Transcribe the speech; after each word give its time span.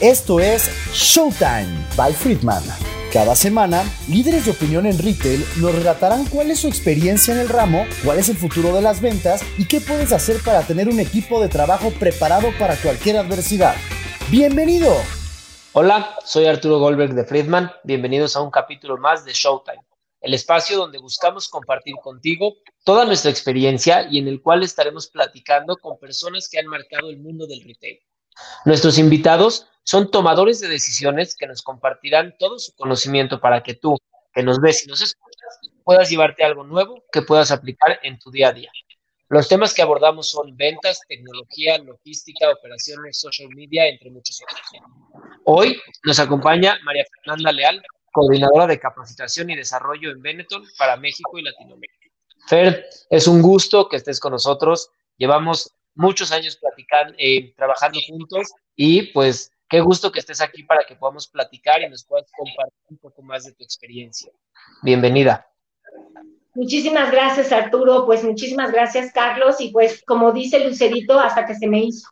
Esto 0.00 0.38
es 0.38 0.70
Showtime 0.92 1.66
by 1.96 2.12
Friedman. 2.12 2.62
Cada 3.12 3.34
semana, 3.34 3.82
líderes 4.08 4.44
de 4.44 4.52
opinión 4.52 4.86
en 4.86 4.96
retail 4.96 5.44
nos 5.56 5.74
relatarán 5.74 6.24
cuál 6.26 6.52
es 6.52 6.60
su 6.60 6.68
experiencia 6.68 7.34
en 7.34 7.40
el 7.40 7.48
ramo, 7.48 7.84
cuál 8.04 8.20
es 8.20 8.28
el 8.28 8.36
futuro 8.36 8.72
de 8.72 8.80
las 8.80 9.00
ventas 9.00 9.42
y 9.58 9.66
qué 9.66 9.80
puedes 9.80 10.12
hacer 10.12 10.36
para 10.44 10.62
tener 10.62 10.88
un 10.88 11.00
equipo 11.00 11.40
de 11.40 11.48
trabajo 11.48 11.90
preparado 11.98 12.52
para 12.60 12.76
cualquier 12.76 13.16
adversidad. 13.16 13.74
¡Bienvenido! 14.30 14.94
Hola, 15.72 16.16
soy 16.24 16.46
Arturo 16.46 16.78
Goldberg 16.78 17.14
de 17.14 17.24
Friedman. 17.24 17.72
Bienvenidos 17.82 18.36
a 18.36 18.40
un 18.40 18.52
capítulo 18.52 18.98
más 18.98 19.24
de 19.24 19.32
Showtime, 19.32 19.82
el 20.20 20.32
espacio 20.32 20.78
donde 20.78 20.98
buscamos 20.98 21.48
compartir 21.48 21.96
contigo 22.00 22.54
toda 22.84 23.04
nuestra 23.04 23.32
experiencia 23.32 24.06
y 24.08 24.18
en 24.18 24.28
el 24.28 24.42
cual 24.42 24.62
estaremos 24.62 25.08
platicando 25.08 25.76
con 25.76 25.98
personas 25.98 26.48
que 26.48 26.60
han 26.60 26.66
marcado 26.68 27.10
el 27.10 27.18
mundo 27.18 27.48
del 27.48 27.64
retail. 27.64 27.98
Nuestros 28.64 28.98
invitados 28.98 29.66
son 29.88 30.10
tomadores 30.10 30.60
de 30.60 30.68
decisiones 30.68 31.34
que 31.34 31.46
nos 31.46 31.62
compartirán 31.62 32.34
todo 32.38 32.58
su 32.58 32.74
conocimiento 32.74 33.40
para 33.40 33.62
que 33.62 33.72
tú, 33.72 33.96
que 34.34 34.42
nos 34.42 34.60
ves 34.60 34.84
y 34.84 34.88
nos 34.90 35.00
escuchas, 35.00 35.60
puedas 35.82 36.10
llevarte 36.10 36.44
algo 36.44 36.62
nuevo 36.62 37.04
que 37.10 37.22
puedas 37.22 37.50
aplicar 37.50 37.98
en 38.02 38.18
tu 38.18 38.30
día 38.30 38.48
a 38.48 38.52
día. 38.52 38.70
Los 39.30 39.48
temas 39.48 39.72
que 39.72 39.80
abordamos 39.80 40.30
son 40.30 40.54
ventas, 40.58 41.00
tecnología, 41.08 41.78
logística, 41.78 42.50
operaciones, 42.50 43.18
social 43.18 43.48
media, 43.56 43.88
entre 43.88 44.10
muchos 44.10 44.38
otros. 44.42 44.60
Hoy 45.44 45.80
nos 46.04 46.20
acompaña 46.20 46.78
María 46.84 47.06
Fernanda 47.14 47.50
Leal, 47.50 47.82
coordinadora 48.12 48.66
de 48.66 48.78
capacitación 48.78 49.48
y 49.48 49.56
desarrollo 49.56 50.10
en 50.10 50.20
Benetton 50.20 50.66
para 50.76 50.98
México 50.98 51.38
y 51.38 51.42
Latinoamérica. 51.44 52.08
Fer, 52.46 52.84
es 53.08 53.26
un 53.26 53.40
gusto 53.40 53.88
que 53.88 53.96
estés 53.96 54.20
con 54.20 54.32
nosotros. 54.32 54.90
Llevamos 55.16 55.74
muchos 55.94 56.30
años 56.30 56.58
platicando, 56.58 57.14
eh, 57.16 57.54
trabajando 57.56 58.00
juntos 58.06 58.52
y 58.76 59.04
pues 59.14 59.50
qué 59.68 59.80
gusto 59.80 60.10
que 60.10 60.20
estés 60.20 60.40
aquí 60.40 60.62
para 60.62 60.84
que 60.84 60.96
podamos 60.96 61.28
platicar 61.28 61.82
y 61.82 61.88
nos 61.88 62.04
puedas 62.04 62.30
compartir 62.36 62.80
un 62.90 62.98
poco 62.98 63.22
más 63.22 63.44
de 63.44 63.52
tu 63.52 63.64
experiencia. 63.64 64.32
Bienvenida. 64.82 65.46
Muchísimas 66.54 67.12
gracias, 67.12 67.52
Arturo. 67.52 68.04
Pues 68.06 68.24
muchísimas 68.24 68.72
gracias, 68.72 69.12
Carlos. 69.12 69.60
Y 69.60 69.70
pues, 69.70 70.02
como 70.04 70.32
dice 70.32 70.58
Lucerito, 70.58 71.18
hasta 71.20 71.46
que 71.46 71.54
se 71.54 71.68
me 71.68 71.84
hizo. 71.84 72.08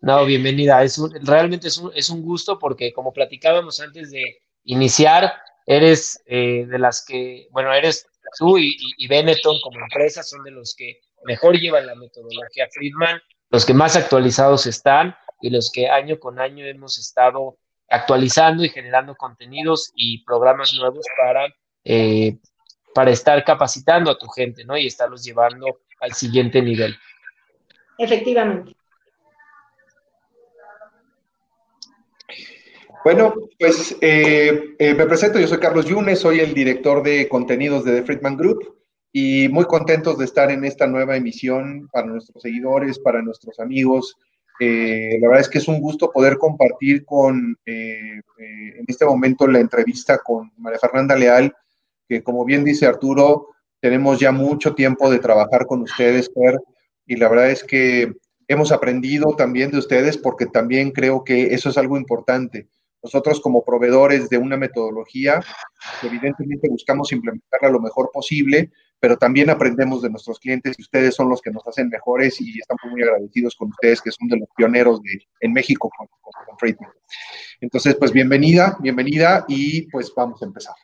No, 0.00 0.24
bienvenida. 0.24 0.82
Es 0.82 0.98
realmente 1.22 1.68
es 1.68 1.76
un, 1.78 1.92
es 1.94 2.08
un, 2.08 2.22
gusto 2.22 2.58
porque, 2.58 2.92
como 2.92 3.12
platicábamos 3.12 3.80
antes 3.80 4.10
de 4.10 4.38
iniciar, 4.64 5.32
eres 5.66 6.22
eh, 6.26 6.66
de 6.66 6.78
las 6.78 7.04
que, 7.04 7.48
bueno, 7.50 7.72
eres 7.74 8.06
tú 8.38 8.56
y, 8.56 8.76
y, 8.96 9.08
Benetton 9.08 9.60
como 9.62 9.80
empresa 9.80 10.22
son 10.22 10.42
de 10.44 10.52
los 10.52 10.74
que 10.74 11.00
mejor 11.24 11.58
llevan 11.58 11.86
la 11.86 11.96
metodología 11.96 12.68
Friedman, 12.72 13.20
los 13.50 13.66
que 13.66 13.74
más 13.74 13.96
actualizados 13.96 14.66
están 14.66 15.14
y 15.40 15.50
los 15.50 15.70
que 15.70 15.88
año 15.88 16.18
con 16.18 16.38
año 16.38 16.64
hemos 16.64 16.98
estado 16.98 17.58
actualizando 17.88 18.64
y 18.64 18.68
generando 18.68 19.16
contenidos 19.16 19.92
y 19.94 20.24
programas 20.24 20.72
nuevos 20.74 21.04
para, 21.18 21.52
eh, 21.84 22.38
para 22.94 23.10
estar 23.10 23.44
capacitando 23.44 24.10
a 24.10 24.18
tu 24.18 24.28
gente, 24.28 24.64
¿no? 24.64 24.76
Y 24.76 24.86
estarlos 24.86 25.24
llevando 25.24 25.80
al 26.00 26.12
siguiente 26.12 26.62
nivel. 26.62 26.96
Efectivamente. 27.98 28.72
Bueno, 33.02 33.34
pues 33.58 33.96
eh, 34.00 34.76
eh, 34.78 34.94
me 34.94 35.06
presento, 35.06 35.40
yo 35.40 35.48
soy 35.48 35.58
Carlos 35.58 35.86
Yunes, 35.86 36.20
soy 36.20 36.40
el 36.40 36.54
director 36.54 37.02
de 37.02 37.28
contenidos 37.28 37.82
de 37.84 38.00
The 38.00 38.02
Friedman 38.02 38.36
Group 38.36 38.79
y 39.12 39.48
muy 39.48 39.64
contentos 39.64 40.18
de 40.18 40.24
estar 40.24 40.50
en 40.50 40.64
esta 40.64 40.86
nueva 40.86 41.16
emisión 41.16 41.88
para 41.92 42.06
nuestros 42.06 42.42
seguidores, 42.42 42.98
para 42.98 43.22
nuestros 43.22 43.58
amigos. 43.58 44.16
Eh, 44.60 45.18
la 45.20 45.28
verdad 45.28 45.40
es 45.40 45.48
que 45.48 45.58
es 45.58 45.68
un 45.68 45.80
gusto 45.80 46.10
poder 46.12 46.36
compartir 46.38 47.04
con, 47.04 47.56
en 47.66 48.84
este 48.86 49.04
momento, 49.04 49.46
la 49.46 49.60
entrevista 49.60 50.18
con 50.18 50.52
María 50.58 50.78
Fernanda 50.78 51.16
Leal, 51.16 51.52
que 52.08 52.22
como 52.22 52.44
bien 52.44 52.64
dice 52.64 52.86
Arturo, 52.86 53.48
tenemos 53.80 54.20
ya 54.20 54.32
mucho 54.32 54.74
tiempo 54.74 55.10
de 55.10 55.18
trabajar 55.18 55.66
con 55.66 55.82
ustedes, 55.82 56.30
Fer, 56.34 56.58
y 57.06 57.16
la 57.16 57.28
verdad 57.28 57.50
es 57.50 57.64
que 57.64 58.12
hemos 58.46 58.70
aprendido 58.70 59.34
también 59.36 59.70
de 59.70 59.78
ustedes 59.78 60.18
porque 60.18 60.46
también 60.46 60.90
creo 60.90 61.24
que 61.24 61.54
eso 61.54 61.70
es 61.70 61.78
algo 61.78 61.96
importante 61.96 62.68
nosotros 63.02 63.40
como 63.40 63.64
proveedores 63.64 64.28
de 64.28 64.38
una 64.38 64.56
metodología, 64.56 65.40
evidentemente 66.02 66.68
buscamos 66.68 67.12
implementarla 67.12 67.70
lo 67.70 67.80
mejor 67.80 68.10
posible, 68.12 68.70
pero 69.00 69.16
también 69.16 69.50
aprendemos 69.50 70.02
de 70.02 70.10
nuestros 70.10 70.38
clientes 70.38 70.76
y 70.78 70.82
ustedes 70.82 71.14
son 71.14 71.28
los 71.28 71.40
que 71.40 71.50
nos 71.50 71.66
hacen 71.66 71.88
mejores 71.88 72.40
y 72.40 72.58
estamos 72.58 72.82
muy 72.90 73.02
agradecidos 73.02 73.56
con 73.56 73.70
ustedes 73.70 74.00
que 74.02 74.10
son 74.12 74.28
de 74.28 74.38
los 74.38 74.48
pioneros 74.54 75.02
de, 75.02 75.10
en 75.40 75.52
México 75.52 75.90
con, 75.96 76.06
con, 76.06 76.76
Entonces, 77.60 77.96
pues 77.96 78.12
bienvenida, 78.12 78.76
bienvenida 78.80 79.44
y 79.48 79.90
pues 79.90 80.12
vamos 80.14 80.42
a 80.42 80.44
empezar. 80.44 80.74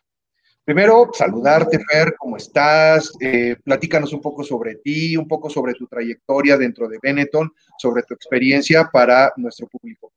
Primero, 0.64 1.10
saludarte, 1.12 1.78
Fer, 1.78 2.16
¿cómo 2.18 2.36
estás? 2.36 3.12
Eh, 3.20 3.54
platícanos 3.62 4.12
un 4.12 4.20
poco 4.20 4.42
sobre 4.42 4.76
ti, 4.76 5.16
un 5.16 5.28
poco 5.28 5.48
sobre 5.48 5.74
tu 5.74 5.86
trayectoria 5.86 6.56
dentro 6.56 6.88
de 6.88 6.98
Benetton, 7.00 7.52
sobre 7.78 8.02
tu 8.02 8.14
experiencia 8.14 8.88
para 8.92 9.32
nuestro 9.36 9.68
público. 9.68 10.12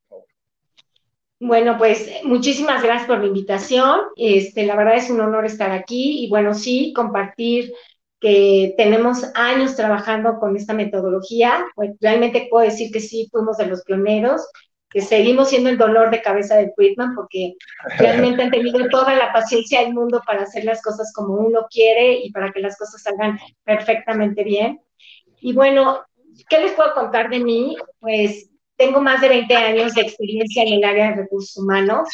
Bueno, 1.40 1.78
pues 1.78 2.10
muchísimas 2.24 2.84
gracias 2.84 3.08
por 3.08 3.20
la 3.20 3.28
invitación. 3.28 4.02
Este, 4.18 4.66
la 4.66 4.76
verdad 4.76 4.98
es 4.98 5.10
un 5.10 5.22
honor 5.22 5.46
estar 5.46 5.72
aquí 5.72 6.26
y 6.26 6.30
bueno, 6.30 6.54
sí, 6.54 6.92
compartir 6.94 7.74
que 8.20 8.74
tenemos 8.76 9.24
años 9.36 9.76
trabajando 9.78 10.38
con 10.40 10.58
esta 10.58 10.74
metodología. 10.74 11.66
Pues 11.76 11.92
realmente 12.02 12.48
puedo 12.50 12.66
decir 12.66 12.92
que 12.92 13.00
sí, 13.00 13.30
fuimos 13.32 13.56
de 13.58 13.68
los 13.68 13.84
pioneros, 13.84 14.46
que 14.90 15.00
seguimos 15.00 15.50
siendo 15.50 15.70
el 15.70 15.78
dolor 15.78 16.12
de 16.12 16.22
cabeza 16.22 16.58
de 16.58 16.74
Friedman 16.76 17.16
porque 17.16 17.54
realmente 18.00 18.44
han 18.44 18.52
tenido 18.52 18.90
toda 18.90 19.16
la 19.16 19.32
paciencia 19.32 19.82
del 19.82 19.94
mundo 19.94 20.22
para 20.26 20.44
hacer 20.44 20.66
las 20.66 20.82
cosas 20.82 21.14
como 21.16 21.36
uno 21.36 21.68
quiere 21.72 22.20
y 22.20 22.32
para 22.32 22.52
que 22.52 22.60
las 22.60 22.78
cosas 22.78 23.02
salgan 23.02 23.40
perfectamente 23.64 24.44
bien. 24.44 24.82
Y 25.40 25.54
bueno, 25.54 26.02
¿qué 26.50 26.60
les 26.60 26.74
puedo 26.74 26.94
contar 26.94 27.30
de 27.30 27.40
mí? 27.40 27.78
Pues 28.00 28.49
tengo 28.80 29.02
más 29.02 29.20
de 29.20 29.28
20 29.28 29.56
años 29.56 29.94
de 29.94 30.02
experiencia 30.02 30.64
en 30.64 30.76
el 30.76 30.84
área 30.86 31.10
de 31.10 31.24
recursos 31.24 31.58
humanos. 31.58 32.08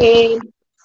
Eh, 0.00 0.36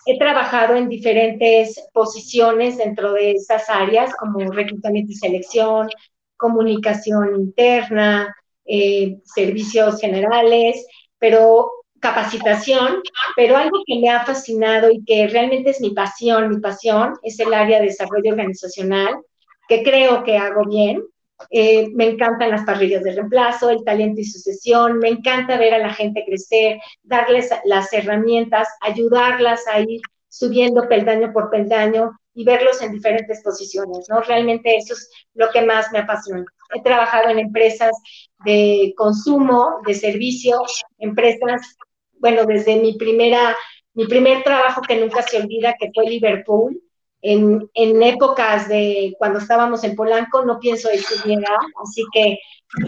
he 0.05 0.19
trabajado 0.19 0.75
en 0.75 0.89
diferentes 0.89 1.89
posiciones 1.91 2.77
dentro 2.77 3.13
de 3.13 3.31
esas 3.31 3.67
áreas, 3.67 4.15
como 4.15 4.39
reclutamiento 4.51 5.11
y 5.11 5.15
selección, 5.15 5.89
comunicación 6.37 7.35
interna, 7.35 8.33
eh, 8.65 9.17
servicios 9.25 9.99
generales, 9.99 10.85
pero 11.17 11.71
capacitación, 11.99 13.01
pero 13.35 13.57
algo 13.57 13.79
que 13.85 13.99
me 13.99 14.09
ha 14.09 14.23
fascinado 14.23 14.91
y 14.91 15.03
que 15.03 15.27
realmente 15.27 15.71
es 15.71 15.81
mi 15.81 15.91
pasión, 15.91 16.49
mi 16.49 16.59
pasión 16.59 17.13
es 17.23 17.39
el 17.39 17.53
área 17.55 17.79
de 17.79 17.87
desarrollo 17.87 18.31
organizacional, 18.31 19.15
que 19.67 19.81
creo 19.81 20.23
que 20.23 20.37
hago 20.37 20.65
bien, 20.65 21.03
eh, 21.49 21.89
me 21.93 22.09
encantan 22.09 22.51
las 22.51 22.63
parrillas 22.63 23.03
de 23.03 23.13
reemplazo, 23.13 23.69
el 23.69 23.83
talento 23.83 24.21
y 24.21 24.25
sucesión, 24.25 24.99
me 24.99 25.09
encanta 25.09 25.57
ver 25.57 25.73
a 25.73 25.79
la 25.79 25.93
gente 25.93 26.23
crecer, 26.25 26.79
darles 27.03 27.49
las 27.65 27.91
herramientas, 27.93 28.67
ayudarlas 28.81 29.67
a 29.67 29.79
ir 29.79 30.01
subiendo 30.27 30.87
peldaño 30.87 31.31
por 31.33 31.49
peldaño 31.49 32.11
y 32.33 32.45
verlos 32.45 32.81
en 32.81 32.93
diferentes 32.93 33.41
posiciones, 33.43 34.07
¿no? 34.09 34.21
Realmente 34.21 34.75
eso 34.75 34.93
es 34.93 35.09
lo 35.33 35.49
que 35.49 35.61
más 35.61 35.91
me 35.91 35.99
apasiona. 35.99 36.45
He 36.73 36.81
trabajado 36.81 37.29
en 37.29 37.39
empresas 37.39 37.91
de 38.45 38.93
consumo, 38.95 39.81
de 39.85 39.93
servicio, 39.93 40.61
empresas, 40.99 41.75
bueno, 42.19 42.45
desde 42.45 42.77
mi 42.77 42.97
primera, 42.97 43.55
mi 43.93 44.05
primer 44.07 44.43
trabajo 44.43 44.81
que 44.81 44.99
nunca 44.99 45.21
se 45.21 45.37
olvida, 45.37 45.75
que 45.77 45.91
fue 45.93 46.05
Liverpool, 46.05 46.81
en, 47.21 47.69
en, 47.73 48.03
épocas 48.03 48.67
de 48.67 49.13
cuando 49.17 49.39
estábamos 49.39 49.83
en 49.83 49.95
Polanco, 49.95 50.43
no 50.43 50.59
pienso 50.59 50.89
decir 50.89 51.17
mi 51.25 51.35
edad, 51.35 51.57
así 51.83 52.03
que 52.13 52.37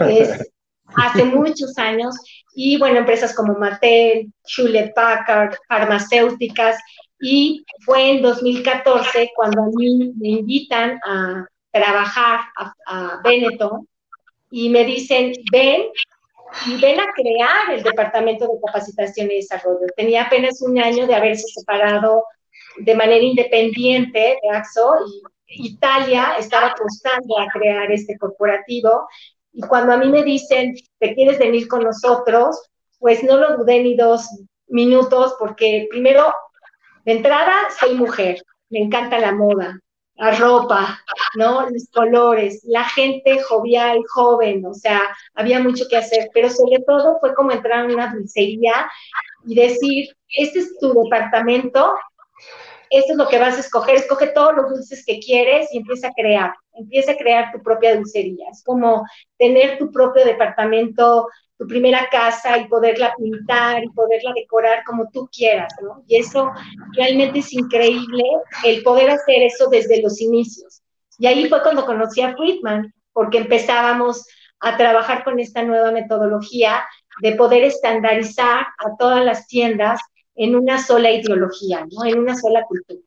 es 0.09 0.51
hace 0.95 1.25
muchos 1.25 1.77
años. 1.77 2.15
Y 2.55 2.77
bueno, 2.77 2.99
empresas 2.99 3.35
como 3.35 3.53
Mattel, 3.55 4.31
Hewlett 4.45 4.93
Packard, 4.93 5.55
farmacéuticas. 5.67 6.77
Y 7.19 7.65
fue 7.85 8.11
en 8.11 8.21
2014 8.21 9.31
cuando 9.35 9.63
a 9.63 9.67
mí 9.67 10.11
me 10.19 10.29
invitan 10.29 10.99
a 11.05 11.45
trabajar 11.71 12.41
a, 12.57 12.73
a 12.85 13.21
Benetton 13.23 13.87
y 14.51 14.69
me 14.69 14.83
dicen, 14.85 15.33
ven 15.51 15.83
y 16.67 16.79
ven 16.79 16.99
a 16.99 17.11
crear 17.15 17.71
el 17.71 17.83
Departamento 17.83 18.45
de 18.45 18.59
Capacitación 18.65 19.31
y 19.31 19.35
Desarrollo. 19.37 19.87
Tenía 19.95 20.23
apenas 20.23 20.61
un 20.61 20.77
año 20.79 21.07
de 21.07 21.15
haberse 21.15 21.47
separado 21.47 22.25
de 22.77 22.95
manera 22.95 23.23
independiente 23.23 24.37
de 24.41 24.49
AXO 24.57 24.95
Italia 25.55 26.35
estaba 26.37 26.67
apostando 26.67 27.39
a 27.39 27.47
crear 27.47 27.91
este 27.91 28.17
corporativo. 28.17 29.07
Y 29.51 29.61
cuando 29.61 29.93
a 29.93 29.97
mí 29.97 30.09
me 30.09 30.23
dicen, 30.23 30.75
¿te 30.99 31.13
quieres 31.13 31.37
venir 31.37 31.67
con 31.67 31.83
nosotros? 31.83 32.69
Pues 32.99 33.23
no 33.23 33.37
lo 33.37 33.57
dudé 33.57 33.83
ni 33.83 33.95
dos 33.95 34.27
minutos 34.67 35.35
porque 35.37 35.87
primero, 35.91 36.33
de 37.05 37.13
entrada, 37.13 37.53
soy 37.79 37.95
mujer, 37.95 38.41
me 38.69 38.79
encanta 38.79 39.19
la 39.19 39.33
moda, 39.33 39.79
la 40.15 40.31
ropa, 40.31 40.99
¿no? 41.35 41.69
Los 41.69 41.87
colores, 41.93 42.61
la 42.63 42.83
gente 42.85 43.41
jovial, 43.43 43.99
joven, 44.13 44.65
o 44.65 44.73
sea, 44.73 45.01
había 45.35 45.59
mucho 45.59 45.85
que 45.89 45.97
hacer, 45.97 46.29
pero 46.33 46.49
sobre 46.49 46.79
todo 46.87 47.19
fue 47.19 47.35
como 47.35 47.51
entrar 47.51 47.85
en 47.85 47.93
una 47.93 48.13
dulcería 48.13 48.89
y 49.45 49.53
decir, 49.53 50.07
este 50.35 50.59
es 50.59 50.77
tu 50.79 50.93
departamento, 51.03 51.93
esto 52.97 53.13
es 53.13 53.17
lo 53.17 53.27
que 53.27 53.39
vas 53.39 53.57
a 53.57 53.59
escoger, 53.59 53.95
escoge 53.95 54.27
todos 54.27 54.55
los 54.55 54.69
dulces 54.69 55.03
que 55.05 55.19
quieres 55.19 55.67
y 55.73 55.77
empieza 55.77 56.07
a 56.07 56.13
crear, 56.13 56.53
empieza 56.73 57.13
a 57.13 57.17
crear 57.17 57.51
tu 57.51 57.61
propia 57.61 57.95
dulcería. 57.95 58.49
Es 58.51 58.63
como 58.63 59.03
tener 59.37 59.77
tu 59.77 59.91
propio 59.91 60.23
departamento, 60.23 61.27
tu 61.57 61.67
primera 61.67 62.07
casa 62.11 62.57
y 62.57 62.67
poderla 62.67 63.13
pintar 63.17 63.83
y 63.83 63.89
poderla 63.89 64.33
decorar 64.35 64.83
como 64.83 65.09
tú 65.11 65.29
quieras, 65.35 65.73
¿no? 65.81 66.03
Y 66.07 66.17
eso 66.17 66.51
realmente 66.93 67.39
es 67.39 67.53
increíble, 67.53 68.23
el 68.63 68.83
poder 68.83 69.09
hacer 69.09 69.41
eso 69.41 69.69
desde 69.69 70.01
los 70.01 70.19
inicios. 70.21 70.81
Y 71.17 71.27
ahí 71.27 71.47
fue 71.47 71.61
cuando 71.61 71.85
conocí 71.85 72.21
a 72.21 72.35
Friedman, 72.35 72.93
porque 73.11 73.39
empezábamos 73.39 74.25
a 74.59 74.77
trabajar 74.77 75.23
con 75.23 75.39
esta 75.39 75.61
nueva 75.63 75.91
metodología 75.91 76.83
de 77.21 77.33
poder 77.35 77.63
estandarizar 77.63 78.65
a 78.77 78.97
todas 78.97 79.23
las 79.23 79.47
tiendas 79.47 79.99
en 80.35 80.55
una 80.55 80.81
sola 80.83 81.11
ideología, 81.11 81.85
¿no? 81.91 82.05
En 82.05 82.19
una 82.19 82.35
sola 82.35 82.63
cultura. 82.65 82.99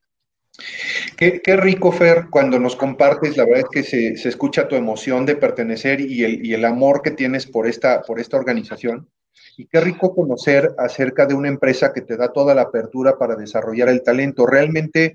Qué, 1.17 1.57
rico, 1.57 1.93
Fer, 1.93 2.27
cuando 2.31 2.59
nos 2.59 2.77
compartes, 2.77 3.37
la 3.37 3.45
verdad 3.45 3.65
es 3.65 3.69
que 3.71 3.83
se, 3.83 4.17
se 4.17 4.29
escucha 4.29 4.69
tu 4.69 4.75
emoción 4.75 5.27
de 5.27 5.37
pertenecer 5.37 6.01
y 6.01 6.25
el, 6.25 6.45
y 6.45 6.55
el, 6.55 6.65
amor 6.65 7.03
que 7.03 7.11
tienes 7.11 7.47
por 7.47 7.67
esta, 7.67 8.03
por 8.03 8.21
esta 8.21 8.37
organización. 8.37 9.09
Y 9.57 9.67
qué 9.67 9.81
rico 9.81 10.15
conocer 10.15 10.75
acerca 10.79 11.27
de 11.27 11.35
una 11.35 11.49
empresa 11.49 11.93
que 11.93 12.03
te 12.03 12.17
da 12.17 12.33
toda 12.33 12.55
la 12.55 12.63
apertura 12.63 13.19
para 13.19 13.37
desarrollar 13.37 13.89
el 13.89 14.03
talento. 14.03 14.47
Realmente 14.47 15.15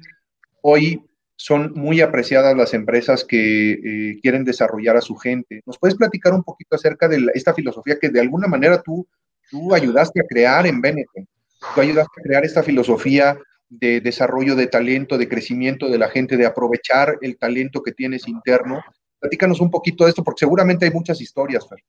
hoy 0.61 1.03
son 1.35 1.73
muy 1.75 2.01
apreciadas 2.01 2.55
las 2.55 2.73
empresas 2.73 3.23
que 3.23 3.71
eh, 3.71 4.19
quieren 4.21 4.43
desarrollar 4.43 4.97
a 4.97 5.01
su 5.01 5.15
gente. 5.15 5.61
¿Nos 5.65 5.79
puedes 5.79 5.95
platicar 5.95 6.33
un 6.33 6.43
poquito 6.43 6.75
acerca 6.75 7.07
de 7.07 7.27
esta 7.33 7.53
filosofía 7.53 7.97
que 7.99 8.09
de 8.09 8.19
alguna 8.19 8.47
manera 8.47 8.81
tú, 8.81 9.07
tú 9.49 9.73
ayudaste 9.73 10.21
a 10.21 10.27
crear 10.27 10.67
en 10.67 10.81
Benetton? 10.81 11.27
Tú 11.75 11.81
ayudaste 11.81 12.19
a 12.19 12.23
crear 12.23 12.45
esta 12.45 12.63
filosofía 12.63 13.37
de 13.69 14.01
desarrollo 14.01 14.55
de 14.55 14.67
talento, 14.67 15.17
de 15.17 15.29
crecimiento 15.29 15.87
de 15.87 15.97
la 15.97 16.09
gente, 16.09 16.35
de 16.35 16.45
aprovechar 16.45 17.17
el 17.21 17.37
talento 17.37 17.81
que 17.81 17.93
tienes 17.93 18.27
interno. 18.27 18.81
Platícanos 19.19 19.61
un 19.61 19.71
poquito 19.71 20.03
de 20.03 20.09
esto, 20.09 20.23
porque 20.23 20.39
seguramente 20.39 20.85
hay 20.85 20.91
muchas 20.91 21.21
historias, 21.21 21.67
Fer. 21.69 21.79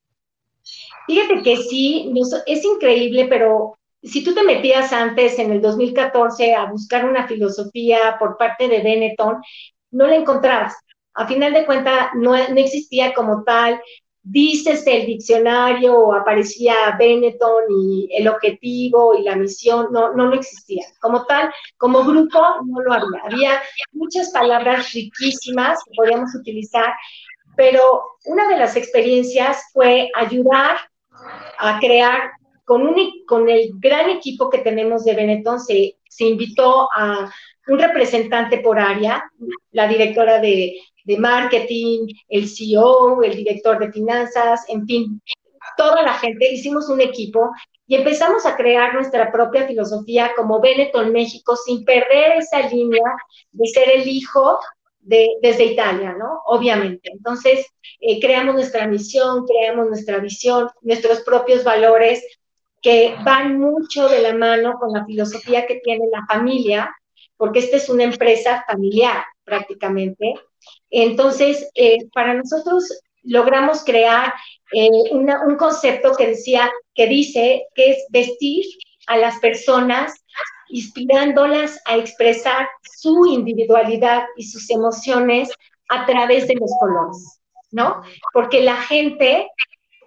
Fíjate 1.06 1.42
que 1.42 1.56
sí, 1.56 2.12
es 2.46 2.64
increíble, 2.64 3.26
pero 3.28 3.78
si 4.02 4.22
tú 4.22 4.34
te 4.34 4.44
metías 4.44 4.92
antes, 4.92 5.38
en 5.38 5.50
el 5.50 5.60
2014, 5.60 6.54
a 6.54 6.66
buscar 6.66 7.04
una 7.08 7.26
filosofía 7.26 8.16
por 8.18 8.36
parte 8.36 8.68
de 8.68 8.80
Benetton, 8.80 9.38
no 9.90 10.06
la 10.06 10.16
encontrabas. 10.16 10.74
A 11.14 11.26
final 11.26 11.52
de 11.52 11.66
cuentas, 11.66 12.10
no, 12.14 12.30
no 12.30 12.60
existía 12.60 13.12
como 13.14 13.42
tal 13.42 13.80
dices 14.22 14.86
el 14.86 15.06
diccionario 15.06 16.14
aparecía 16.14 16.96
Benetton 16.98 17.64
y 17.70 18.08
el 18.16 18.28
objetivo 18.28 19.14
y 19.14 19.22
la 19.22 19.36
misión, 19.36 19.88
no, 19.90 20.14
no 20.14 20.26
lo 20.26 20.34
existía. 20.36 20.84
Como 21.00 21.24
tal, 21.26 21.52
como 21.76 22.04
grupo 22.04 22.40
no 22.66 22.80
lo 22.82 22.92
había. 22.92 23.20
Había 23.24 23.62
muchas 23.92 24.30
palabras 24.30 24.92
riquísimas 24.92 25.78
que 25.84 25.94
podíamos 25.96 26.34
utilizar, 26.34 26.94
pero 27.56 28.02
una 28.26 28.48
de 28.48 28.58
las 28.58 28.76
experiencias 28.76 29.62
fue 29.72 30.10
ayudar 30.14 30.76
a 31.58 31.78
crear 31.80 32.30
con, 32.64 32.86
un, 32.86 32.96
con 33.26 33.48
el 33.48 33.70
gran 33.78 34.08
equipo 34.08 34.48
que 34.48 34.58
tenemos 34.58 35.04
de 35.04 35.14
Benetton, 35.14 35.60
se, 35.60 35.96
se 36.08 36.24
invitó 36.24 36.88
a 36.96 37.30
un 37.68 37.78
representante 37.78 38.58
por 38.58 38.78
área, 38.78 39.22
la 39.72 39.86
directora 39.86 40.40
de 40.40 40.74
de 41.04 41.18
marketing, 41.18 42.06
el 42.28 42.48
CEO, 42.48 43.22
el 43.22 43.36
director 43.36 43.78
de 43.78 43.92
finanzas, 43.92 44.64
en 44.68 44.86
fin, 44.86 45.22
toda 45.76 46.02
la 46.02 46.14
gente, 46.14 46.52
hicimos 46.52 46.88
un 46.88 47.00
equipo 47.00 47.50
y 47.86 47.96
empezamos 47.96 48.46
a 48.46 48.56
crear 48.56 48.94
nuestra 48.94 49.30
propia 49.30 49.66
filosofía 49.66 50.32
como 50.36 50.60
Benetton 50.60 51.12
México 51.12 51.56
sin 51.56 51.84
perder 51.84 52.38
esa 52.38 52.68
línea 52.68 53.02
de 53.50 53.66
ser 53.68 53.90
el 53.90 54.06
hijo 54.06 54.58
de, 55.00 55.28
desde 55.42 55.64
Italia, 55.64 56.14
¿no? 56.18 56.40
Obviamente. 56.46 57.10
Entonces, 57.12 57.66
eh, 58.00 58.20
creamos 58.20 58.54
nuestra 58.54 58.86
misión, 58.86 59.44
creamos 59.46 59.88
nuestra 59.88 60.18
visión, 60.18 60.68
nuestros 60.80 61.20
propios 61.20 61.64
valores 61.64 62.24
que 62.80 63.14
van 63.24 63.58
mucho 63.60 64.08
de 64.08 64.22
la 64.22 64.34
mano 64.34 64.74
con 64.78 64.92
la 64.92 65.04
filosofía 65.04 65.66
que 65.66 65.80
tiene 65.84 66.06
la 66.10 66.24
familia, 66.26 66.94
porque 67.36 67.60
esta 67.60 67.76
es 67.76 67.88
una 67.88 68.04
empresa 68.04 68.64
familiar 68.66 69.24
prácticamente, 69.44 70.34
entonces, 70.90 71.68
eh, 71.74 71.98
para 72.12 72.34
nosotros 72.34 72.84
logramos 73.22 73.84
crear 73.84 74.32
eh, 74.72 74.88
un 75.12 75.56
concepto 75.56 76.14
que 76.14 76.28
decía, 76.28 76.70
que 76.94 77.06
dice 77.06 77.66
que 77.74 77.92
es 77.92 78.04
vestir 78.10 78.64
a 79.06 79.16
las 79.16 79.38
personas 79.38 80.14
inspirándolas 80.68 81.80
a 81.86 81.96
expresar 81.96 82.68
su 82.82 83.26
individualidad 83.26 84.24
y 84.36 84.44
sus 84.44 84.70
emociones 84.70 85.50
a 85.88 86.06
través 86.06 86.48
de 86.48 86.54
los 86.54 86.70
colores, 86.80 87.40
¿no? 87.70 88.02
Porque 88.32 88.62
la 88.62 88.76
gente 88.76 89.48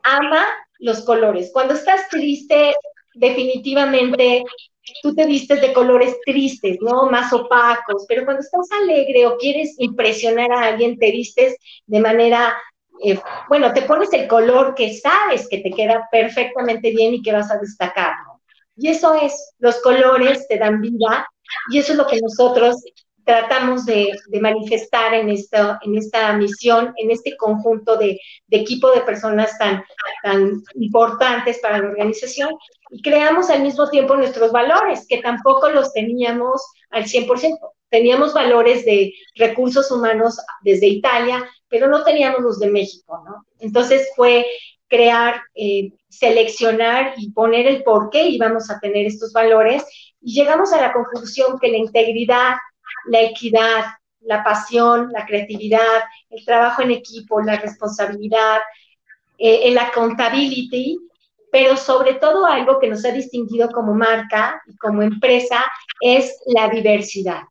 ama 0.04 0.46
los 0.80 1.02
colores. 1.04 1.52
Cuando 1.54 1.76
estás 1.76 2.10
triste, 2.10 2.74
definitivamente 3.14 4.44
tú 5.02 5.16
te 5.16 5.26
vistes 5.26 5.62
de 5.62 5.74
colores 5.74 6.18
tristes, 6.26 6.78
¿no? 6.82 7.10
Más 7.10 7.32
opacos, 7.34 8.06
pero 8.08 8.26
cuando 8.26 8.42
estás 8.42 8.68
alegre 8.82 9.26
o 9.26 9.38
quieres 9.38 9.76
impresionar 9.80 10.52
a 10.52 10.66
alguien, 10.68 10.98
te 10.98 11.12
vistes 11.12 11.56
de 11.86 12.00
manera, 12.00 12.56
eh, 13.04 13.20
bueno, 13.50 13.74
te 13.74 13.84
pones 13.84 14.12
el 14.14 14.28
color 14.28 14.76
que 14.76 14.94
sabes 14.94 15.48
que 15.50 15.60
te 15.60 15.72
queda 15.72 16.08
perfectamente 16.12 16.92
bien 16.92 17.14
y 17.14 17.22
que 17.22 17.32
vas 17.32 17.52
a 17.52 17.58
destacar, 17.58 18.16
¿no? 18.26 18.42
Y 18.78 18.90
eso 18.90 19.14
es, 19.14 19.54
los 19.60 19.80
colores 19.82 20.48
te 20.48 20.58
dan 20.58 20.82
vida 20.82 21.28
y 21.72 21.80
eso 21.80 21.94
es 21.94 21.98
lo 21.98 22.08
que 22.08 22.20
nosotros 22.20 22.84
tratamos 23.26 23.86
de, 23.86 24.14
manifestar 24.40 25.14
en 25.14 25.30
esta, 25.30 25.80
en 25.82 25.98
esta 25.98 26.34
misión, 26.34 26.94
en 26.98 27.12
este 27.12 27.36
conjunto 27.36 27.98
de, 27.98 28.20
equipo 28.50 28.92
de 28.92 29.02
personas 29.02 29.58
tan, 29.58 29.84
tan 30.24 30.62
importantes 30.76 31.60
para 31.60 31.80
la 31.80 31.90
organización 31.90 32.52
y 32.92 33.02
creamos 33.02 33.50
al 33.50 33.64
mismo 33.64 33.90
tiempo 33.90 34.16
nuestros 34.16 34.52
valores, 34.52 35.06
que 35.08 35.18
tampoco 35.18 35.70
los 35.70 35.92
teníamos 35.92 36.62
al 36.92 37.06
100%. 37.06 37.58
Teníamos 37.90 38.34
valores 38.34 38.86
de 38.86 39.14
recursos 39.36 39.92
humanos 39.92 40.38
desde 40.62 40.88
Italia, 40.88 41.44
pero 41.68 41.88
no 41.88 42.04
teníamos 42.04 42.42
los 42.42 42.60
de 42.60 42.70
México, 42.70 43.22
¿no? 43.26 43.46
Entonces 43.60 44.10
fue 44.16 44.46
crear, 44.88 45.42
eh, 45.56 45.92
seleccionar 46.10 47.14
y 47.18 47.32
poner 47.32 47.68
el 47.68 47.84
por 47.84 48.10
qué 48.10 48.28
íbamos 48.28 48.70
a 48.70 48.80
tener 48.80 49.08
estos 49.08 49.34
valores 49.34 49.84
y 50.22 50.34
llegamos 50.34 50.74
a 50.74 50.82
la 50.82 50.94
conclusión 50.94 51.60
que 51.60 51.70
la 51.70 51.78
integridad, 51.78 52.56
la 53.08 53.22
equidad, 53.22 53.86
la 54.22 54.44
pasión, 54.44 55.12
la 55.12 55.26
creatividad, 55.26 56.04
el 56.30 56.44
trabajo 56.46 56.82
en 56.82 56.92
equipo, 56.92 57.42
la 57.42 57.58
responsabilidad, 57.58 58.60
eh, 59.38 59.62
el 59.66 59.78
accountability, 59.78 61.00
pero 61.52 61.78
sobre 61.78 62.16
todo 62.16 62.46
algo 62.46 62.80
que 62.80 62.88
nos 62.90 63.06
ha 63.06 63.12
distinguido 63.12 63.70
como 63.70 63.94
marca 63.94 64.62
y 64.68 64.76
como 64.78 65.02
empresa 65.02 65.64
es 66.02 66.38
la 66.48 66.70
diversidad. 66.70 67.44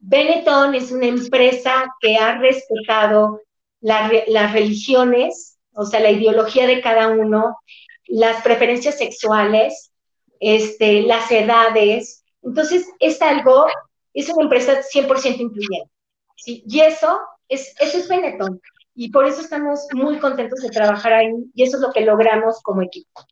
Benetton 0.00 0.74
es 0.74 0.90
una 0.90 1.06
empresa 1.06 1.84
que 2.00 2.16
ha 2.16 2.38
respetado 2.38 3.42
las 3.80 4.52
religiones, 4.52 5.58
o 5.74 5.84
sea, 5.84 6.00
la 6.00 6.10
ideología 6.10 6.66
de 6.66 6.80
cada 6.80 7.08
uno, 7.08 7.58
las 8.06 8.42
preferencias 8.42 8.98
sexuales, 8.98 9.92
este, 10.40 11.02
las 11.02 11.30
edades. 11.30 12.24
Entonces, 12.42 12.88
es 12.98 13.20
algo 13.22 13.66
es 14.14 14.28
una 14.28 14.44
empresa 14.44 14.80
100% 14.82 15.40
incluyente. 15.40 15.90
¿sí? 16.36 16.64
Y 16.66 16.80
eso 16.80 17.20
es, 17.48 17.74
eso 17.80 17.98
es 17.98 18.08
Benetton. 18.08 18.60
Y 18.94 19.10
por 19.10 19.26
eso 19.26 19.40
estamos 19.40 19.86
muy 19.92 20.18
contentos 20.18 20.60
de 20.60 20.70
trabajar 20.70 21.12
ahí 21.12 21.32
y 21.54 21.62
eso 21.62 21.76
es 21.76 21.82
lo 21.82 21.92
que 21.92 22.02
logramos 22.02 22.60
como 22.62 22.82
equipo. 22.82 23.24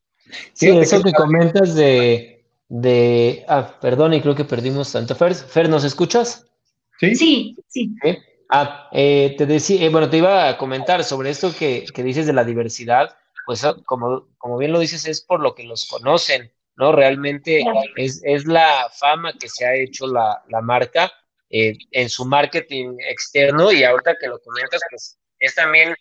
Sí, 0.52 0.68
eso 0.68 1.02
que 1.02 1.12
comentas 1.12 1.74
de, 1.74 2.44
de, 2.68 3.44
ah, 3.48 3.78
perdón, 3.80 4.14
y 4.14 4.20
creo 4.20 4.34
que 4.34 4.44
perdimos 4.44 4.92
tanto. 4.92 5.14
Fer, 5.14 5.34
Fer 5.34 5.68
¿nos 5.68 5.84
escuchas? 5.84 6.46
Sí. 7.00 7.14
Sí, 7.14 7.56
sí. 7.68 7.94
Ah, 8.50 8.88
eh, 8.92 9.34
te 9.36 9.46
decía, 9.46 9.84
eh, 9.84 9.88
bueno, 9.90 10.08
te 10.08 10.18
iba 10.18 10.48
a 10.48 10.56
comentar 10.56 11.04
sobre 11.04 11.30
esto 11.30 11.54
que, 11.56 11.84
que 11.92 12.02
dices 12.02 12.26
de 12.26 12.32
la 12.32 12.44
diversidad, 12.44 13.16
pues 13.46 13.64
ah, 13.64 13.76
como, 13.84 14.26
como 14.38 14.58
bien 14.58 14.72
lo 14.72 14.78
dices, 14.78 15.06
es 15.06 15.20
por 15.20 15.40
lo 15.40 15.54
que 15.54 15.64
los 15.64 15.86
conocen, 15.86 16.50
¿no? 16.78 16.92
Realmente 16.92 17.62
es, 17.96 18.46
la 18.46 18.88
fama 18.90 19.32
que 19.38 19.48
se 19.48 19.66
ha 19.66 19.74
hecho 19.74 20.06
la, 20.06 20.42
marca 20.62 21.12
eh, 21.50 21.76
en 21.90 22.08
su 22.08 22.24
marketing 22.24 22.96
externo 23.06 23.70
y 23.72 23.84
ahorita 23.84 24.16
que 24.20 24.28
lo 24.28 24.38
comentas, 24.40 24.80
pues 24.90 25.18
es 25.38 25.54
también 25.54 25.94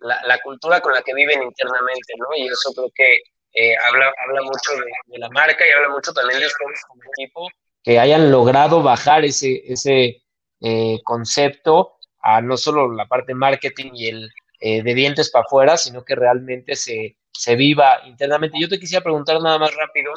la, 0.00 0.38
cultura 0.42 0.80
con 0.80 0.92
la 0.92 1.02
que 1.02 1.14
viven 1.14 1.42
internamente, 1.42 2.12
¿no? 2.18 2.26
Y 2.36 2.46
eso 2.46 2.72
creo 2.74 2.90
que 2.94 3.20
eh, 3.54 3.76
habla, 3.76 4.12
habla 4.26 4.42
mucho 4.42 4.72
de, 5.06 5.18
la 5.18 5.30
marca 5.30 5.66
y 5.66 5.70
habla 5.70 5.88
mucho 5.88 6.12
también 6.12 6.40
de 6.40 6.46
ustedes 6.46 6.82
como 6.88 7.02
equipo 7.16 7.48
que 7.82 8.00
hayan 8.00 8.32
logrado 8.32 8.82
bajar 8.82 9.24
ese, 9.24 9.62
ese, 9.64 10.22
eh, 10.60 10.98
concepto 11.04 11.98
a 12.20 12.40
no 12.40 12.56
solo 12.56 12.92
la 12.92 13.06
parte 13.06 13.32
marketing 13.32 13.92
y 13.94 14.08
el 14.08 14.30
eh, 14.58 14.82
de 14.82 14.94
dientes 14.94 15.30
para 15.30 15.44
afuera, 15.44 15.76
sino 15.76 16.02
que 16.02 16.14
realmente 16.14 16.74
se, 16.74 17.18
se, 17.38 17.56
viva 17.56 18.00
internamente. 18.06 18.58
Yo 18.60 18.68
te 18.68 18.78
quisiera 18.78 19.02
preguntar 19.02 19.40
nada 19.40 19.58
más 19.58 19.74
rápido, 19.74 20.12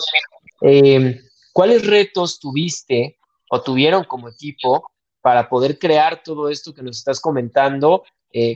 eh, 0.61 1.21
¿cuáles 1.53 1.85
retos 1.85 2.39
tuviste 2.39 3.17
o 3.49 3.61
tuvieron 3.61 4.03
como 4.03 4.29
equipo 4.29 4.91
para 5.21 5.49
poder 5.49 5.77
crear 5.77 6.23
todo 6.23 6.49
esto 6.49 6.73
que 6.73 6.83
nos 6.83 6.97
estás 6.97 7.19
comentando 7.19 8.03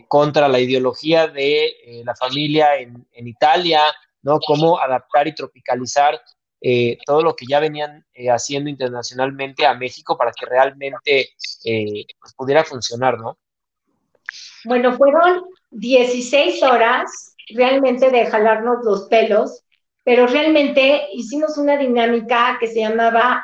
contra 0.08 0.48
la 0.48 0.60
ideología 0.60 1.27
de 1.27 2.03
la 2.05 2.15
familia 2.15 2.75
en, 2.77 3.08
en, 3.12 3.27
Italia, 3.27 3.82
¿no? 4.22 4.39
Cómo 4.39 4.77
adaptar 4.79 5.27
y 5.27 5.34
tropicalizar 5.34 6.22
eh, 6.65 6.98
todo 7.05 7.22
lo 7.22 7.36
que 7.36 7.46
ya 7.46 7.60
venían 7.60 8.05
eh, 8.13 8.29
haciendo 8.29 8.70
internacionalmente 8.70 9.65
a 9.65 9.74
México 9.74 10.17
para 10.17 10.32
que 10.32 10.46
realmente 10.46 11.34
eh, 11.65 12.05
pues, 12.22 12.34
pudiera 12.38 12.63
funcionar, 12.63 13.20
¿no? 13.20 13.38
Bueno, 14.63 14.96
fueron 14.96 15.43
16 15.72 16.63
horas 16.63 17.33
realmente 17.50 18.10
de 18.10 18.26
jalarnos 18.26 18.84
los 18.84 19.08
pelos, 19.08 19.64
pero 20.04 20.28
realmente 20.28 21.08
hicimos 21.14 21.58
una 21.58 21.78
dinámica 21.78 22.58
que 22.60 22.68
se 22.68 22.80
llamaba 22.80 23.44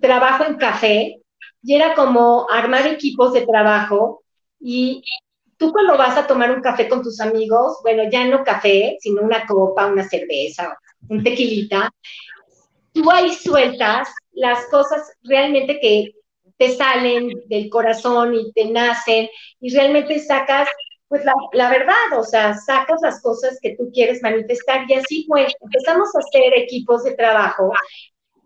trabajo 0.00 0.44
en 0.44 0.56
café 0.56 1.20
y 1.62 1.74
era 1.74 1.94
como 1.94 2.46
armar 2.50 2.86
equipos 2.86 3.32
de 3.32 3.46
trabajo 3.46 4.22
y 4.60 5.02
tú 5.56 5.72
cuando 5.72 5.96
vas 5.96 6.16
a 6.16 6.26
tomar 6.26 6.50
un 6.50 6.62
café 6.62 6.88
con 6.88 7.02
tus 7.02 7.20
amigos, 7.20 7.78
bueno, 7.82 8.04
ya 8.10 8.24
no 8.26 8.44
café, 8.44 8.96
sino 9.00 9.22
una 9.22 9.44
copa, 9.46 9.86
una 9.86 10.08
cerveza, 10.08 10.78
un 11.08 11.22
tequilita, 11.22 11.90
tú 12.92 13.10
ahí 13.10 13.32
sueltas 13.34 14.08
las 14.32 14.66
cosas 14.66 15.12
realmente 15.22 15.78
que 15.80 16.12
te 16.56 16.70
salen 16.74 17.28
del 17.46 17.68
corazón 17.68 18.34
y 18.34 18.52
te 18.52 18.66
nacen 18.66 19.28
y 19.60 19.74
realmente 19.74 20.18
sacas 20.18 20.68
pues 21.08 21.24
la, 21.24 21.32
la, 21.52 21.70
verdad, 21.70 22.18
o 22.18 22.22
sea, 22.22 22.54
sacas 22.54 23.00
las 23.02 23.22
cosas 23.22 23.58
que 23.62 23.76
tú 23.76 23.90
quieres 23.92 24.22
manifestar 24.22 24.84
y 24.88 24.94
así 24.94 25.24
pues 25.28 25.52
empezamos 25.60 26.08
a 26.14 26.18
hacer 26.18 26.52
equipos 26.56 27.04
de 27.04 27.14
trabajo 27.14 27.72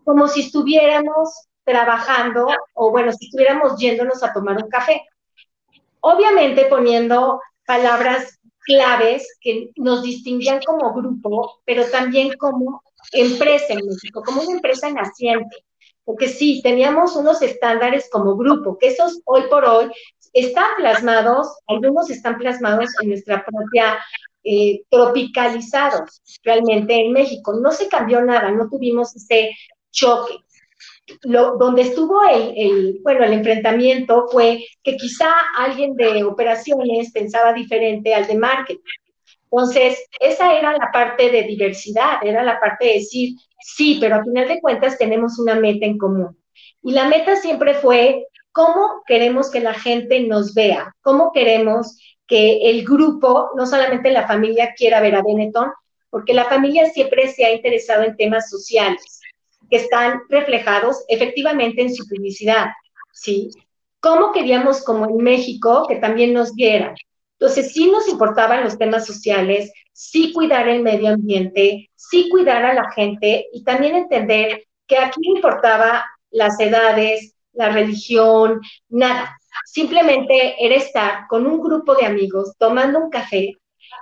como 0.03 0.27
si 0.27 0.41
estuviéramos 0.41 1.29
trabajando 1.63 2.47
o 2.73 2.91
bueno, 2.91 3.11
si 3.11 3.25
estuviéramos 3.25 3.77
yéndonos 3.77 4.23
a 4.23 4.33
tomar 4.33 4.61
un 4.61 4.69
café. 4.69 5.01
Obviamente 6.01 6.65
poniendo 6.65 7.39
palabras 7.65 8.39
claves 8.65 9.37
que 9.41 9.69
nos 9.75 10.03
distinguían 10.03 10.61
como 10.65 10.93
grupo, 10.93 11.61
pero 11.65 11.85
también 11.89 12.33
como 12.37 12.81
empresa 13.11 13.73
en 13.73 13.85
México, 13.85 14.21
como 14.25 14.41
una 14.41 14.55
empresa 14.55 14.89
naciente. 14.89 15.57
Porque 16.05 16.27
sí, 16.27 16.61
teníamos 16.61 17.15
unos 17.15 17.41
estándares 17.41 18.09
como 18.11 18.35
grupo, 18.35 18.77
que 18.77 18.87
esos 18.87 19.21
hoy 19.23 19.43
por 19.49 19.63
hoy 19.63 19.89
están 20.33 20.75
plasmados, 20.77 21.47
algunos 21.67 22.09
están 22.09 22.37
plasmados 22.37 22.89
en 23.01 23.09
nuestra 23.09 23.45
propia, 23.45 23.99
eh, 24.43 24.81
tropicalizados 24.89 26.21
realmente 26.43 26.95
en 26.95 27.13
México. 27.13 27.53
No 27.61 27.71
se 27.71 27.87
cambió 27.87 28.21
nada, 28.21 28.51
no 28.51 28.67
tuvimos 28.69 29.15
ese 29.15 29.51
choque 29.91 30.43
lo, 31.23 31.57
donde 31.57 31.83
estuvo 31.83 32.21
el, 32.29 32.99
bueno, 33.03 33.23
el 33.23 33.33
enfrentamiento 33.33 34.27
fue 34.31 34.65
que 34.83 34.95
quizá 34.95 35.31
alguien 35.57 35.95
de 35.95 36.23
operaciones 36.23 37.11
pensaba 37.11 37.53
diferente 37.53 38.13
al 38.13 38.27
de 38.27 38.35
marketing. 38.35 38.81
Entonces, 39.51 40.03
esa 40.19 40.57
era 40.57 40.73
la 40.73 40.89
parte 40.91 41.29
de 41.29 41.43
diversidad, 41.43 42.25
era 42.25 42.43
la 42.43 42.59
parte 42.59 42.87
de 42.87 42.93
decir, 42.93 43.35
sí, 43.59 43.97
pero 43.99 44.15
a 44.15 44.23
final 44.23 44.47
de 44.47 44.59
cuentas 44.59 44.97
tenemos 44.97 45.37
una 45.37 45.55
meta 45.55 45.85
en 45.85 45.97
común. 45.97 46.37
Y 46.81 46.91
la 46.91 47.07
meta 47.07 47.35
siempre 47.35 47.75
fue 47.75 48.25
cómo 48.53 49.03
queremos 49.05 49.51
que 49.51 49.59
la 49.59 49.73
gente 49.73 50.21
nos 50.21 50.53
vea, 50.53 50.95
cómo 51.01 51.31
queremos 51.33 51.97
que 52.25 52.69
el 52.69 52.85
grupo, 52.85 53.49
no 53.57 53.65
solamente 53.65 54.11
la 54.11 54.27
familia, 54.27 54.73
quiera 54.77 55.01
ver 55.01 55.15
a 55.15 55.21
Benetton, 55.21 55.71
porque 56.09 56.33
la 56.33 56.45
familia 56.45 56.89
siempre 56.91 57.27
se 57.27 57.43
ha 57.43 57.51
interesado 57.51 58.03
en 58.03 58.15
temas 58.15 58.49
sociales 58.49 59.19
que 59.69 59.77
están 59.77 60.21
reflejados 60.29 61.03
efectivamente 61.07 61.81
en 61.81 61.93
su 61.93 62.07
publicidad, 62.07 62.67
¿sí? 63.11 63.49
¿Cómo 63.99 64.31
queríamos, 64.31 64.83
como 64.83 65.09
en 65.09 65.17
México, 65.17 65.85
que 65.87 65.95
también 65.95 66.33
nos 66.33 66.53
vieran? 66.53 66.95
Entonces, 67.39 67.73
sí 67.73 67.89
nos 67.89 68.07
importaban 68.07 68.63
los 68.63 68.77
temas 68.77 69.05
sociales, 69.05 69.71
sí 69.91 70.31
cuidar 70.31 70.67
el 70.67 70.83
medio 70.83 71.09
ambiente, 71.09 71.89
sí 71.95 72.29
cuidar 72.29 72.63
a 72.63 72.73
la 72.73 72.91
gente 72.91 73.47
y 73.51 73.63
también 73.63 73.95
entender 73.95 74.65
que 74.87 74.97
aquí 74.97 75.21
importaba 75.23 76.05
las 76.29 76.59
edades, 76.59 77.33
la 77.53 77.69
religión, 77.69 78.61
nada. 78.89 79.37
Simplemente 79.65 80.55
era 80.59 80.75
estar 80.75 81.27
con 81.27 81.45
un 81.45 81.61
grupo 81.61 81.95
de 81.95 82.05
amigos 82.05 82.53
tomando 82.57 82.99
un 82.99 83.09
café 83.09 83.53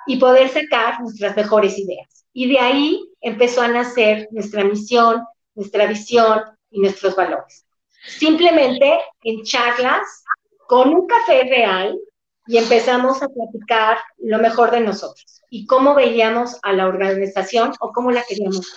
y 0.08 0.18
poder 0.18 0.50
sacar 0.50 1.02
nuestras 1.02 1.36
mejores 1.36 1.78
ideas. 1.78 2.26
Y 2.34 2.50
de 2.50 2.60
ahí 2.60 3.04
empezó 3.20 3.62
a 3.62 3.68
nacer 3.68 4.28
nuestra 4.32 4.64
misión, 4.64 5.24
nuestra 5.54 5.86
visión 5.86 6.42
y 6.70 6.80
nuestros 6.80 7.16
valores. 7.16 7.66
Simplemente 8.06 9.00
en 9.24 9.44
charlas, 9.44 10.24
con 10.68 10.90
un 10.90 11.06
café 11.06 11.44
real, 11.44 12.00
y 12.48 12.58
empezamos 12.58 13.22
a 13.22 13.28
platicar 13.30 13.98
lo 14.18 14.40
mejor 14.40 14.72
de 14.72 14.82
nosotros 14.82 15.42
y 15.50 15.66
cómo 15.66 15.96
veíamos 15.96 16.58
a 16.64 16.74
la 16.74 16.88
organización 16.88 17.74
o 17.80 17.92
cómo 17.92 18.12
la 18.12 18.24
queríamos. 18.24 18.76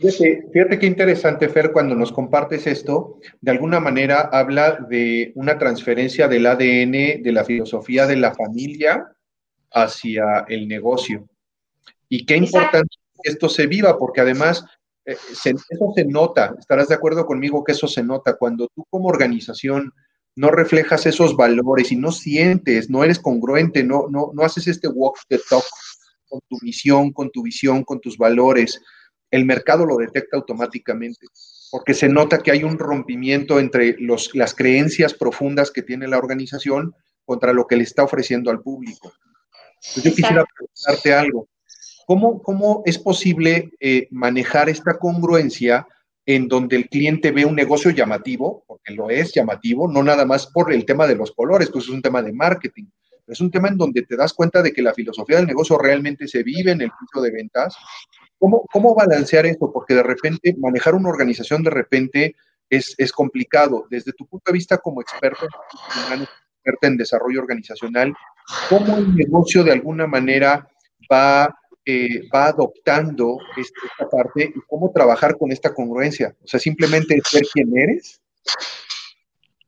Fíjate, 0.00 0.48
fíjate 0.50 0.78
qué 0.78 0.86
interesante, 0.86 1.48
Fer, 1.50 1.72
cuando 1.72 1.94
nos 1.94 2.10
compartes 2.10 2.66
esto, 2.66 3.18
de 3.42 3.50
alguna 3.50 3.80
manera 3.80 4.30
habla 4.32 4.86
de 4.88 5.30
una 5.34 5.58
transferencia 5.58 6.26
del 6.26 6.46
ADN, 6.46 7.22
de 7.22 7.32
la 7.32 7.44
filosofía 7.44 8.06
de 8.06 8.16
la 8.16 8.34
familia 8.34 9.14
hacia 9.70 10.46
el 10.48 10.66
negocio. 10.68 11.28
Y 12.08 12.24
qué 12.24 12.36
importante 12.36 12.96
que 13.22 13.30
esto 13.30 13.50
se 13.50 13.66
viva, 13.66 13.98
porque 13.98 14.22
además 14.22 14.64
eh, 15.04 15.18
eso 15.30 15.92
se 15.94 16.04
nota, 16.06 16.54
estarás 16.58 16.88
de 16.88 16.94
acuerdo 16.94 17.26
conmigo 17.26 17.62
que 17.62 17.72
eso 17.72 17.86
se 17.86 18.02
nota 18.02 18.38
cuando 18.38 18.68
tú 18.74 18.86
como 18.88 19.08
organización 19.08 19.92
no 20.34 20.50
reflejas 20.50 21.04
esos 21.04 21.36
valores 21.36 21.92
y 21.92 21.96
no 21.96 22.10
sientes, 22.10 22.88
no 22.88 23.04
eres 23.04 23.18
congruente, 23.18 23.84
no, 23.84 24.06
no, 24.08 24.30
no 24.32 24.42
haces 24.44 24.66
este 24.66 24.88
walk 24.88 25.18
the 25.28 25.38
talk 25.50 25.64
con 26.26 26.40
tu 26.48 26.56
misión, 26.62 27.12
con 27.12 27.30
tu 27.30 27.42
visión, 27.42 27.84
con 27.84 28.00
tus 28.00 28.16
valores, 28.16 28.80
el 29.30 29.44
mercado 29.44 29.86
lo 29.86 29.96
detecta 29.96 30.36
automáticamente, 30.36 31.26
porque 31.70 31.94
se 31.94 32.08
nota 32.08 32.38
que 32.38 32.50
hay 32.50 32.64
un 32.64 32.78
rompimiento 32.78 33.60
entre 33.60 33.96
los, 33.98 34.34
las 34.34 34.54
creencias 34.54 35.14
profundas 35.14 35.70
que 35.70 35.82
tiene 35.82 36.08
la 36.08 36.18
organización 36.18 36.94
contra 37.24 37.52
lo 37.52 37.66
que 37.66 37.76
le 37.76 37.84
está 37.84 38.02
ofreciendo 38.02 38.50
al 38.50 38.60
público. 38.60 39.12
yo 39.96 40.14
quisiera 40.14 40.44
preguntarte 40.44 41.14
algo. 41.14 41.48
¿Cómo, 42.06 42.82
es 42.86 42.98
posible 42.98 43.70
eh, 43.78 44.08
manejar 44.10 44.68
esta 44.68 44.98
congruencia 44.98 45.86
en 46.26 46.48
donde 46.48 46.76
el 46.76 46.88
cliente 46.88 47.30
ve 47.30 47.44
un 47.44 47.54
negocio 47.54 47.92
llamativo, 47.92 48.64
porque 48.66 48.94
lo 48.94 49.10
es 49.10 49.32
llamativo, 49.32 49.90
no 49.90 50.02
nada 50.02 50.24
más 50.24 50.48
por 50.48 50.72
el 50.72 50.84
tema 50.84 51.06
de 51.06 51.14
los 51.14 51.30
colores, 51.32 51.70
pues 51.70 51.84
es 51.84 51.90
un 51.90 52.02
tema 52.02 52.20
de 52.20 52.32
marketing, 52.32 52.86
es 53.28 53.40
un 53.40 53.50
tema 53.50 53.68
en 53.68 53.76
donde 53.76 54.02
te 54.02 54.16
das 54.16 54.32
cuenta 54.32 54.60
de 54.60 54.72
que 54.72 54.82
la 54.82 54.92
filosofía 54.92 55.36
del 55.36 55.46
negocio 55.46 55.78
realmente 55.78 56.26
se 56.26 56.42
vive 56.42 56.72
en 56.72 56.80
el 56.80 56.90
piso 56.90 57.22
de 57.22 57.30
ventas. 57.30 57.76
¿Cómo, 58.40 58.64
cómo 58.72 58.94
balancear 58.94 59.44
esto? 59.44 59.70
Porque 59.70 59.94
de 59.94 60.02
repente 60.02 60.56
manejar 60.58 60.94
una 60.94 61.10
organización 61.10 61.62
de 61.62 61.70
repente 61.70 62.34
es, 62.70 62.94
es 62.96 63.12
complicado. 63.12 63.86
Desde 63.90 64.14
tu 64.14 64.26
punto 64.26 64.50
de 64.50 64.54
vista 64.54 64.78
como 64.78 65.02
experto, 65.02 65.46
experta 65.46 66.86
en 66.86 66.96
desarrollo 66.96 67.40
organizacional, 67.40 68.14
¿cómo 68.70 68.96
el 68.96 69.14
negocio 69.14 69.62
de 69.62 69.72
alguna 69.72 70.06
manera 70.06 70.66
va 71.12 71.54
eh, 71.84 72.28
va 72.34 72.46
adoptando 72.46 73.38
esta, 73.56 74.08
parte 74.08 74.52
y 74.54 74.60
cómo 74.66 74.90
trabajar 74.90 75.36
con 75.36 75.52
esta 75.52 75.74
congruencia? 75.74 76.34
O 76.42 76.46
sea, 76.46 76.58
simplemente 76.58 77.20
ser 77.24 77.42
quien 77.52 77.76
eres. 77.76 78.22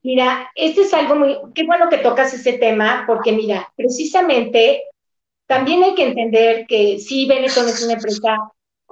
Mira, 0.03 0.51
este 0.55 0.83
es 0.83 0.95
algo 0.95 1.15
muy, 1.15 1.37
qué 1.55 1.65
bueno 1.65 1.91
que 1.91 1.99
tocas 1.99 2.33
ese 2.33 2.55
tema, 2.55 3.05
porque 3.07 3.33
mira, 3.33 3.71
precisamente 3.77 4.83
también 5.47 5.83
hay 5.83 5.95
que 5.95 6.09
entender 6.09 6.67
que 6.67 6.99
sí, 6.99 7.27
Benetton 7.27 7.69
es 7.69 7.83
una 7.85 7.95
empresa 7.95 8.39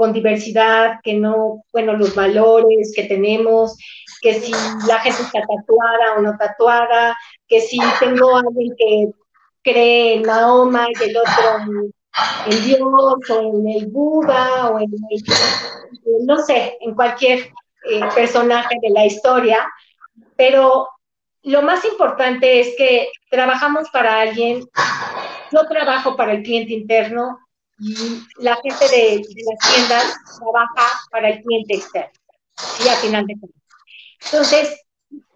con 0.01 0.15
diversidad, 0.15 0.99
que 1.03 1.13
no, 1.13 1.63
bueno, 1.75 1.93
los 1.93 2.15
valores 2.15 2.91
que 2.97 3.03
tenemos, 3.03 3.77
que 4.23 4.41
si 4.41 4.51
la 4.89 4.99
gente 5.01 5.21
está 5.21 5.41
tatuada 5.41 6.15
o 6.17 6.23
no 6.23 6.39
tatuada, 6.39 7.15
que 7.47 7.61
si 7.61 7.79
tengo 7.99 8.35
alguien 8.35 8.75
que 8.79 9.11
cree 9.63 10.15
en 10.15 10.23
Mahoma 10.23 10.87
y 10.89 11.05
el 11.05 11.17
otro 11.19 11.93
en 12.47 12.65
Dios 12.65 12.81
o 12.81 13.41
en 13.43 13.69
el 13.69 13.89
Buda 13.89 14.71
o 14.71 14.79
en 14.79 14.91
el, 14.91 16.25
no 16.25 16.39
sé, 16.39 16.79
en 16.81 16.95
cualquier 16.95 17.53
eh, 17.91 18.01
personaje 18.15 18.77
de 18.81 18.89
la 18.95 19.05
historia, 19.05 19.69
pero 20.35 20.89
lo 21.43 21.61
más 21.61 21.85
importante 21.85 22.61
es 22.61 22.75
que 22.79 23.11
trabajamos 23.29 23.91
para 23.91 24.23
alguien, 24.23 24.65
yo 25.53 25.67
trabajo 25.69 26.17
para 26.17 26.33
el 26.33 26.43
cliente 26.43 26.73
interno 26.73 27.39
y 27.81 28.23
la 28.39 28.57
gente 28.57 28.89
de, 28.89 29.23
las 29.23 29.75
tiendas 29.75 30.17
trabaja 30.39 31.01
para 31.11 31.31
el 31.31 31.43
cliente 31.43 31.77
externo, 31.77 32.13
sí, 32.57 32.89
a 32.89 32.97
final 32.97 33.27
de 33.27 33.39
cuentas. 33.39 33.63
Entonces, 34.25 34.81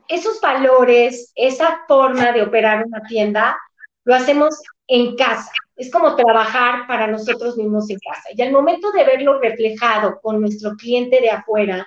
esos 0.09 0.41
valores, 0.41 1.33
esa 1.35 1.85
forma 1.89 2.33
de 2.33 2.43
operar 2.43 2.85
una 2.87 3.03
tienda, 3.03 3.57
lo 4.05 4.15
hacemos 4.15 4.61
en 4.87 5.17
casa. 5.17 5.51
Es 5.77 5.91
como 5.91 6.15
trabajar 6.15 6.87
para 6.87 7.07
nosotros 7.07 7.57
mismos 7.57 7.89
en 7.89 7.99
casa. 7.99 8.29
Y 8.35 8.43
al 8.43 8.53
momento 8.53 8.93
de 8.93 9.05
verlo 9.05 9.41
reflejado 9.41 10.21
con 10.21 10.41
nuestro 10.41 10.77
cliente 10.77 11.21
de 11.21 11.31
afuera, 11.31 11.87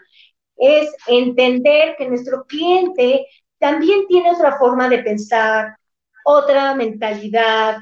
es 0.58 0.92
entender 1.06 1.96
que 1.98 2.10
nuestro 2.10 2.46
cliente 2.46 3.28
también 3.60 4.08
tiene 4.08 4.32
otra 4.32 4.58
forma 4.58 4.90
de 4.90 5.00
pensar, 5.00 5.78
otra 6.26 6.74
mentalidad, 6.74 7.78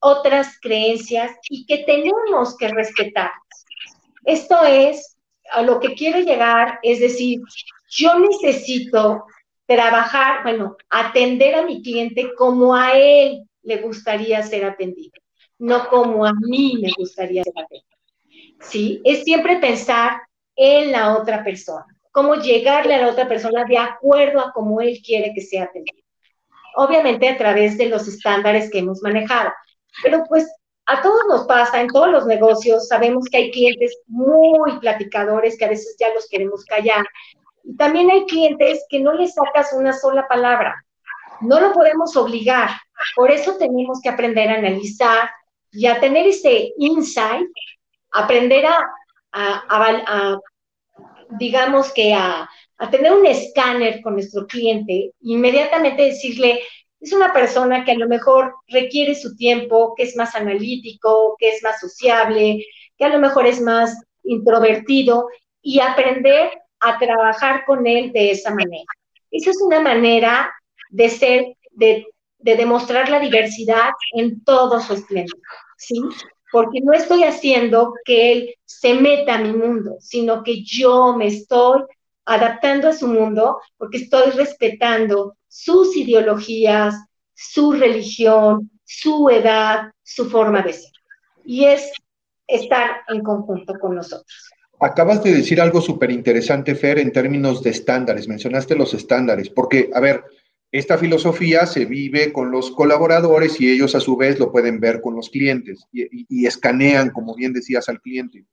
otras 0.00 0.58
creencias 0.60 1.32
y 1.48 1.66
que 1.66 1.78
tenemos 1.78 2.56
que 2.56 2.68
respetar. 2.68 3.30
Esto 4.24 4.62
es 4.64 5.16
a 5.52 5.62
lo 5.62 5.80
que 5.80 5.94
quiero 5.94 6.20
llegar, 6.20 6.78
es 6.82 7.00
decir, 7.00 7.40
yo 7.90 8.18
necesito 8.18 9.24
trabajar, 9.66 10.42
bueno, 10.42 10.76
atender 10.88 11.54
a 11.54 11.62
mi 11.62 11.82
cliente 11.82 12.34
como 12.36 12.74
a 12.74 12.92
él 12.92 13.42
le 13.62 13.78
gustaría 13.78 14.42
ser 14.42 14.64
atendido, 14.64 15.12
no 15.58 15.88
como 15.88 16.24
a 16.24 16.32
mí 16.32 16.78
me 16.80 16.90
gustaría 16.96 17.44
ser 17.44 17.52
atendido. 17.56 17.88
¿Sí? 18.60 19.00
Es 19.04 19.24
siempre 19.24 19.58
pensar 19.58 20.20
en 20.56 20.90
la 20.90 21.16
otra 21.16 21.44
persona, 21.44 21.86
cómo 22.10 22.34
llegarle 22.34 22.94
a 22.94 23.02
la 23.02 23.08
otra 23.08 23.28
persona 23.28 23.64
de 23.64 23.78
acuerdo 23.78 24.40
a 24.40 24.52
cómo 24.52 24.80
él 24.80 25.00
quiere 25.04 25.32
que 25.34 25.40
sea 25.40 25.64
atendido. 25.64 26.02
Obviamente 26.76 27.28
a 27.28 27.36
través 27.36 27.78
de 27.78 27.88
los 27.88 28.08
estándares 28.08 28.70
que 28.70 28.78
hemos 28.78 29.02
manejado. 29.02 29.50
Pero 30.02 30.24
pues 30.28 30.46
a 30.86 31.02
todos 31.02 31.20
nos 31.28 31.46
pasa, 31.46 31.80
en 31.80 31.88
todos 31.88 32.08
los 32.08 32.26
negocios, 32.26 32.88
sabemos 32.88 33.26
que 33.30 33.36
hay 33.36 33.50
clientes 33.50 33.98
muy 34.06 34.78
platicadores 34.80 35.58
que 35.58 35.66
a 35.66 35.68
veces 35.68 35.96
ya 36.00 36.12
los 36.14 36.26
queremos 36.28 36.64
callar. 36.64 37.04
Y 37.62 37.76
también 37.76 38.10
hay 38.10 38.24
clientes 38.24 38.84
que 38.88 39.00
no 39.00 39.12
les 39.12 39.34
sacas 39.34 39.74
una 39.74 39.92
sola 39.92 40.26
palabra. 40.26 40.74
No 41.42 41.60
lo 41.60 41.72
podemos 41.72 42.16
obligar. 42.16 42.70
Por 43.14 43.30
eso 43.30 43.56
tenemos 43.58 44.00
que 44.02 44.08
aprender 44.08 44.48
a 44.48 44.54
analizar 44.54 45.28
y 45.70 45.86
a 45.86 46.00
tener 46.00 46.26
ese 46.26 46.72
insight, 46.78 47.46
aprender 48.12 48.64
a, 49.32 50.38
digamos 51.38 51.92
que 51.92 52.14
a, 52.14 52.48
a 52.78 52.90
tener 52.90 53.12
un 53.12 53.26
escáner 53.26 54.00
con 54.00 54.14
nuestro 54.14 54.46
cliente, 54.46 55.12
inmediatamente 55.20 56.02
decirle, 56.04 56.62
es 57.00 57.12
una 57.12 57.32
persona 57.32 57.84
que 57.84 57.92
a 57.92 57.98
lo 57.98 58.08
mejor 58.08 58.54
requiere 58.68 59.14
su 59.14 59.36
tiempo, 59.36 59.94
que 59.96 60.02
es 60.04 60.16
más 60.16 60.34
analítico, 60.34 61.36
que 61.38 61.50
es 61.50 61.62
más 61.62 61.80
sociable, 61.80 62.64
que 62.96 63.04
a 63.04 63.08
lo 63.08 63.18
mejor 63.18 63.46
es 63.46 63.60
más 63.60 63.96
introvertido 64.24 65.28
y 65.62 65.80
aprender 65.80 66.50
a 66.80 66.98
trabajar 66.98 67.64
con 67.66 67.86
él 67.86 68.12
de 68.12 68.32
esa 68.32 68.50
manera. 68.50 68.84
Esa 69.30 69.50
es 69.50 69.60
una 69.62 69.80
manera 69.80 70.50
de 70.90 71.08
ser, 71.08 71.56
de, 71.72 72.06
demostrar 72.38 73.08
la 73.08 73.20
diversidad 73.20 73.90
en 74.14 74.42
todos 74.44 74.84
sus 74.84 75.00
esplendor, 75.00 75.40
¿sí? 75.76 76.00
Porque 76.50 76.80
no 76.82 76.92
estoy 76.92 77.24
haciendo 77.24 77.92
que 78.04 78.32
él 78.32 78.54
se 78.64 78.94
meta 78.94 79.34
a 79.34 79.38
mi 79.42 79.52
mundo, 79.52 79.96
sino 80.00 80.42
que 80.42 80.62
yo 80.64 81.14
me 81.14 81.26
estoy 81.26 81.82
adaptando 82.28 82.88
a 82.88 82.92
su 82.92 83.08
mundo 83.08 83.60
porque 83.76 83.98
estoy 83.98 84.30
respetando 84.32 85.36
sus 85.48 85.96
ideologías, 85.96 86.94
su 87.34 87.72
religión, 87.72 88.70
su 88.84 89.30
edad, 89.30 89.90
su 90.02 90.28
forma 90.28 90.62
de 90.62 90.74
ser. 90.74 90.92
Y 91.44 91.64
es 91.64 91.90
estar 92.46 93.02
en 93.08 93.22
conjunto 93.22 93.74
con 93.80 93.94
nosotros. 93.96 94.50
Acabas 94.80 95.24
de 95.24 95.32
decir 95.32 95.60
algo 95.60 95.80
súper 95.80 96.10
interesante, 96.10 96.74
Fer, 96.74 96.98
en 96.98 97.12
términos 97.12 97.62
de 97.62 97.70
estándares. 97.70 98.28
Mencionaste 98.28 98.76
los 98.76 98.94
estándares, 98.94 99.50
porque, 99.50 99.90
a 99.92 100.00
ver, 100.00 100.22
esta 100.70 100.98
filosofía 100.98 101.66
se 101.66 101.86
vive 101.86 102.32
con 102.32 102.50
los 102.50 102.70
colaboradores 102.70 103.58
y 103.60 103.72
ellos 103.72 103.94
a 103.94 104.00
su 104.00 104.16
vez 104.16 104.38
lo 104.38 104.52
pueden 104.52 104.78
ver 104.80 105.00
con 105.00 105.16
los 105.16 105.30
clientes 105.30 105.86
y, 105.90 106.26
y 106.28 106.46
escanean, 106.46 107.10
como 107.10 107.34
bien 107.34 107.54
decías, 107.54 107.88
al 107.88 108.00
cliente 108.00 108.44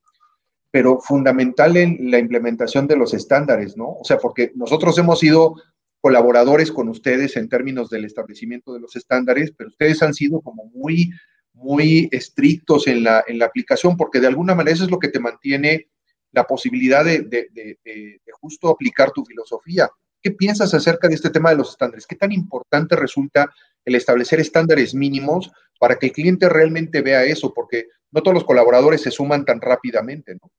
pero 0.75 1.00
fundamental 1.00 1.77
en 1.77 2.11
la 2.11 2.20
implementación 2.20 2.85
de 2.85 2.98
los 2.98 3.14
estándares, 3.14 3.77
¿no? 3.77 3.92
O 3.92 4.03
sea, 4.03 4.18
porque 4.18 4.51
nosotros 4.55 4.98
hemos 4.98 5.20
sido 5.20 5.55
colaboradores 6.01 6.70
con 6.70 6.90
ustedes 6.90 7.38
en 7.38 7.48
términos 7.48 7.90
del 7.90 8.03
establecimiento 8.03 8.74
de 8.74 8.81
los 8.81 8.94
estándares, 8.98 9.53
pero 9.57 9.70
ustedes 9.70 10.03
han 10.03 10.14
sido 10.14 10.42
como 10.42 10.66
muy, 10.66 11.11
muy 11.53 12.09
estrictos 12.11 12.88
en 12.88 13.05
la, 13.05 13.24
en 13.25 13.40
la 13.40 13.46
aplicación, 13.46 13.96
porque 13.96 14.20
de 14.20 14.27
alguna 14.27 14.53
manera 14.53 14.75
eso 14.75 14.83
es 14.83 14.92
lo 14.92 15.00
que 15.00 15.07
te 15.07 15.22
mantiene 15.22 15.88
la 16.33 16.44
posibilidad 16.44 17.05
de, 17.05 17.22
de, 17.22 17.48
de, 17.53 18.20
justo 18.42 18.68
aplicar 18.68 19.11
tu 19.11 19.24
filosofía. 19.24 19.90
¿Qué 20.22 20.31
piensas 20.31 20.74
acerca 20.74 21.07
de 21.07 21.16
este 21.16 21.29
tema 21.29 21.51
de 21.51 21.55
los 21.55 21.70
estándares? 21.70 22.05
¿Qué 22.05 22.18
tan 22.18 22.33
importante 22.33 22.98
resulta 22.98 23.50
el 23.85 23.96
establecer 23.96 24.42
estándares 24.42 24.94
mínimos 24.94 25.53
para 25.79 25.96
que 25.96 26.07
el 26.07 26.11
cliente 26.11 26.50
realmente 26.50 27.01
vea 27.01 27.24
eso? 27.24 27.53
Porque 27.53 27.85
no 28.11 28.22
todos 28.22 28.35
los 28.35 28.44
colaboradores 28.44 29.01
se 29.01 29.11
suman 29.11 29.46
tan 29.46 29.61
rápidamente, 29.61 30.33
¿no? 30.35 30.51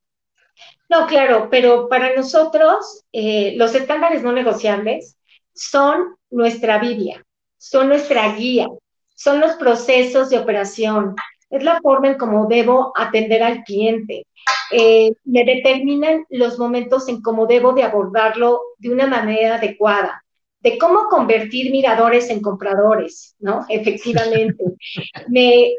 No, 0.89 1.07
claro, 1.07 1.49
pero 1.51 1.89
para 1.89 2.15
nosotros 2.15 3.05
eh, 3.13 3.55
los 3.57 3.75
estándares 3.75 4.23
no 4.23 4.33
negociables 4.33 5.17
son 5.53 6.17
nuestra 6.31 6.79
Biblia, 6.79 7.25
son 7.59 7.89
nuestra 7.89 8.35
guía, 8.35 8.69
son 9.15 9.41
los 9.41 9.53
procesos 9.53 10.31
de 10.31 10.39
operación, 10.39 11.17
es 11.51 11.63
la 11.63 11.81
forma 11.81 12.09
en 12.09 12.19
cómo 12.19 12.47
debo 12.47 12.93
atender 12.97 13.43
al 13.43 13.63
cliente. 13.65 14.27
Eh, 14.71 15.13
me 15.25 15.45
determinan 15.45 16.25
los 16.29 16.59
momentos 16.59 17.09
en 17.09 17.23
cómo 17.23 17.47
debo 17.47 17.73
de 17.73 17.85
abordarlo 17.85 18.61
de 18.79 18.91
una 18.91 19.07
manera 19.07 19.57
adecuada, 19.57 20.25
de 20.61 20.77
cómo 20.79 21.09
convertir 21.09 21.71
miradores 21.71 22.31
en 22.31 22.41
compradores, 22.43 23.35
¿no? 23.39 23.65
Efectivamente. 23.69 24.65
me, 25.29 25.75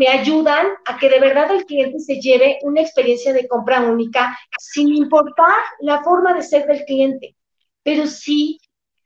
me 0.00 0.08
ayudan 0.08 0.66
a 0.86 0.96
que 0.96 1.10
de 1.10 1.20
verdad 1.20 1.50
el 1.50 1.66
cliente 1.66 1.98
se 1.98 2.22
lleve 2.22 2.58
una 2.62 2.80
experiencia 2.80 3.34
de 3.34 3.46
compra 3.46 3.82
única 3.82 4.34
sin 4.58 4.94
importar 4.94 5.54
la 5.80 6.02
forma 6.02 6.32
de 6.32 6.42
ser 6.42 6.66
del 6.66 6.86
cliente. 6.86 7.36
Pero 7.82 8.06
sí 8.06 8.58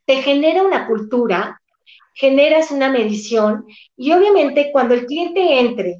te 0.05 0.23
genera 0.23 0.63
una 0.63 0.87
cultura, 0.87 1.61
generas 2.15 2.71
una 2.71 2.91
medición 2.91 3.67
y 3.97 4.13
obviamente 4.13 4.71
cuando 4.71 4.95
el 4.95 5.07
cliente 5.07 5.59
entre 5.59 5.97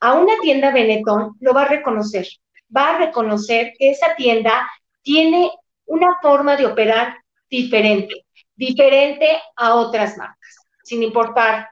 a 0.00 0.14
una 0.14 0.32
tienda 0.40 0.72
Benetton, 0.72 1.36
lo 1.38 1.52
va 1.52 1.64
a 1.64 1.68
reconocer. 1.68 2.26
Va 2.74 2.94
a 2.94 2.98
reconocer 2.98 3.74
que 3.78 3.90
esa 3.90 4.16
tienda 4.16 4.66
tiene 5.02 5.50
una 5.84 6.16
forma 6.22 6.56
de 6.56 6.64
operar 6.64 7.18
diferente, 7.50 8.24
diferente 8.56 9.28
a 9.56 9.74
otras 9.74 10.16
marcas 10.16 10.61
sin 10.82 11.02
importar. 11.02 11.68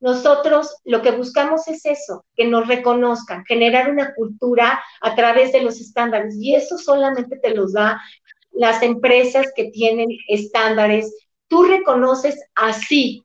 Nosotros 0.00 0.76
lo 0.84 1.02
que 1.02 1.10
buscamos 1.12 1.68
es 1.68 1.84
eso, 1.86 2.24
que 2.34 2.44
nos 2.44 2.66
reconozcan, 2.68 3.44
generar 3.44 3.90
una 3.90 4.14
cultura 4.14 4.82
a 5.00 5.14
través 5.14 5.52
de 5.52 5.62
los 5.62 5.80
estándares. 5.80 6.36
Y 6.38 6.54
eso 6.54 6.78
solamente 6.78 7.38
te 7.38 7.54
los 7.54 7.72
da 7.72 8.00
las 8.52 8.82
empresas 8.82 9.52
que 9.54 9.70
tienen 9.70 10.08
estándares. 10.28 11.14
Tú 11.48 11.64
reconoces 11.64 12.38
así 12.54 13.24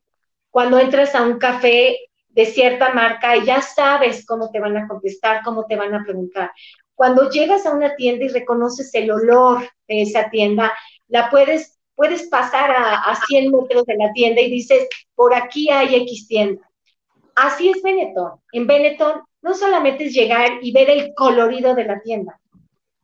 cuando 0.50 0.78
entras 0.78 1.14
a 1.14 1.22
un 1.22 1.38
café 1.38 1.98
de 2.28 2.46
cierta 2.46 2.92
marca 2.92 3.36
y 3.36 3.46
ya 3.46 3.62
sabes 3.62 4.26
cómo 4.26 4.50
te 4.50 4.60
van 4.60 4.76
a 4.76 4.86
contestar, 4.86 5.42
cómo 5.42 5.66
te 5.66 5.76
van 5.76 5.94
a 5.94 6.04
preguntar. 6.04 6.50
Cuando 6.94 7.30
llegas 7.30 7.66
a 7.66 7.72
una 7.72 7.94
tienda 7.94 8.24
y 8.24 8.28
reconoces 8.28 8.92
el 8.94 9.10
olor 9.10 9.68
de 9.88 10.02
esa 10.02 10.30
tienda, 10.30 10.72
la 11.08 11.30
puedes 11.30 11.75
puedes 11.96 12.28
pasar 12.28 12.70
a, 12.70 13.18
100 13.26 13.50
metros 13.50 13.84
de 13.86 13.96
la 13.96 14.12
tienda 14.12 14.40
y 14.42 14.50
dices, 14.50 14.86
por 15.14 15.34
aquí 15.34 15.70
hay 15.70 15.96
X 15.96 16.28
tienda. 16.28 16.70
Así 17.34 17.70
es 17.70 17.82
Benetton. 17.82 18.32
En 18.52 18.66
Benetton 18.66 19.22
no 19.42 19.54
solamente 19.54 20.04
es 20.04 20.14
llegar 20.14 20.58
y 20.62 20.72
ver 20.72 20.90
el 20.90 21.14
colorido 21.14 21.74
de 21.74 21.84
la 21.84 22.00
tienda. 22.00 22.38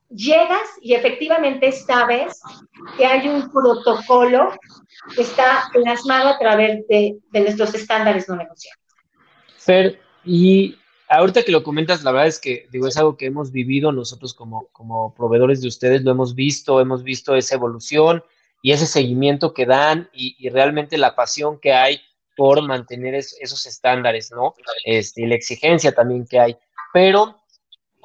Llegas 0.09 0.69
y 0.83 0.93
efectivamente 0.93 1.73
sabes 1.73 2.41
que 2.97 3.07
hay 3.07 3.29
un 3.29 3.51
protocolo 3.51 4.51
que 5.17 5.23
está 5.23 5.71
plasmado 5.73 6.29
a 6.29 6.39
través 6.39 6.87
de, 6.87 7.17
nuestros 7.33 7.75
estándares 7.75 8.29
no 8.29 8.37
negociables. 8.37 8.83
Fer, 9.57 10.01
y 10.25 10.77
ahorita 11.09 11.43
que 11.43 11.53
lo 11.53 11.63
comentas, 11.63 12.03
la 12.05 12.13
verdad 12.13 12.29
es 12.29 12.39
que 12.39 12.67
digo, 12.71 12.87
es 12.89 12.97
algo 12.99 13.17
que 13.17 13.27
hemos 13.27 13.53
vivido 13.53 13.91
nosotros 13.91 14.35
como, 14.35 14.67
como 14.73 15.15
proveedores 15.15 15.63
de 15.63 15.69
ustedes, 15.69 16.03
lo 16.03 16.11
hemos 16.11 16.35
visto, 16.35 16.81
hemos 16.81 17.03
visto 17.03 17.35
esa 17.35 17.55
evolución, 17.55 18.23
y 18.63 18.71
ese 18.71 18.87
seguimiento 18.87 19.53
que 19.53 19.67
dan 19.67 20.09
y, 20.13 20.49
realmente 20.49 20.97
la 20.97 21.17
pasión 21.17 21.59
que 21.59 21.73
hay 21.73 22.01
por 22.37 22.63
mantener 22.63 23.15
esos 23.17 23.67
estándares, 23.67 24.31
¿no? 24.31 24.55
Este, 24.85 25.23
y 25.23 25.27
la 25.27 25.35
exigencia 25.35 25.93
también 25.93 26.27
que 26.27 26.39
hay. 26.39 26.57
Pero, 26.93 27.43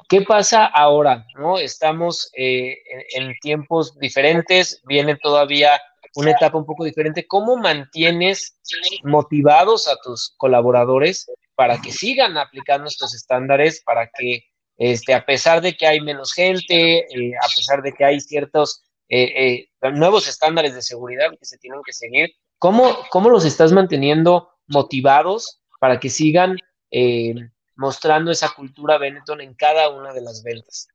¿qué 0.08 0.22
pasa 0.22 0.66
ahora? 0.66 1.24
¿No? 1.36 1.58
Estamos 1.58 2.30
eh, 2.36 2.76
en, 3.14 3.38
tiempos 3.40 3.96
diferentes, 3.98 4.82
viene 4.84 5.16
todavía 5.16 5.80
una 6.16 6.32
etapa 6.32 6.58
un 6.58 6.66
poco 6.66 6.84
diferente. 6.84 7.26
¿Cómo 7.26 7.56
mantienes 7.56 8.58
motivados 9.04 9.86
a 9.86 9.96
tus 10.02 10.34
colaboradores 10.36 11.30
para 11.54 11.80
que 11.80 11.92
sigan 11.92 12.36
aplicando 12.36 12.88
estos 12.88 13.14
estándares, 13.14 13.80
para 13.82 14.10
que, 14.10 14.44
este, 14.76 15.14
a 15.14 15.24
pesar 15.24 15.60
de 15.60 15.76
que 15.76 15.86
hay 15.86 16.00
menos 16.00 16.32
gente, 16.32 16.98
eh, 16.98 17.32
a 17.40 17.48
pesar 17.54 17.80
de 17.82 17.92
que 17.92 18.04
hay 18.04 18.20
ciertos 18.20 18.87
eh, 19.08 19.68
eh, 19.82 19.90
nuevos 19.92 20.28
estándares 20.28 20.74
de 20.74 20.82
seguridad 20.82 21.30
que 21.38 21.44
se 21.44 21.58
tienen 21.58 21.80
que 21.84 21.92
seguir. 21.92 22.30
¿Cómo, 22.58 22.96
cómo 23.10 23.30
los 23.30 23.44
estás 23.44 23.72
manteniendo 23.72 24.50
motivados 24.66 25.60
para 25.80 26.00
que 26.00 26.10
sigan 26.10 26.56
eh, 26.90 27.34
mostrando 27.76 28.30
esa 28.30 28.50
cultura 28.50 28.98
Benetton 28.98 29.40
en 29.40 29.54
cada 29.54 29.88
una 29.90 30.12
de 30.12 30.20
las 30.20 30.42
ventas? 30.42 30.88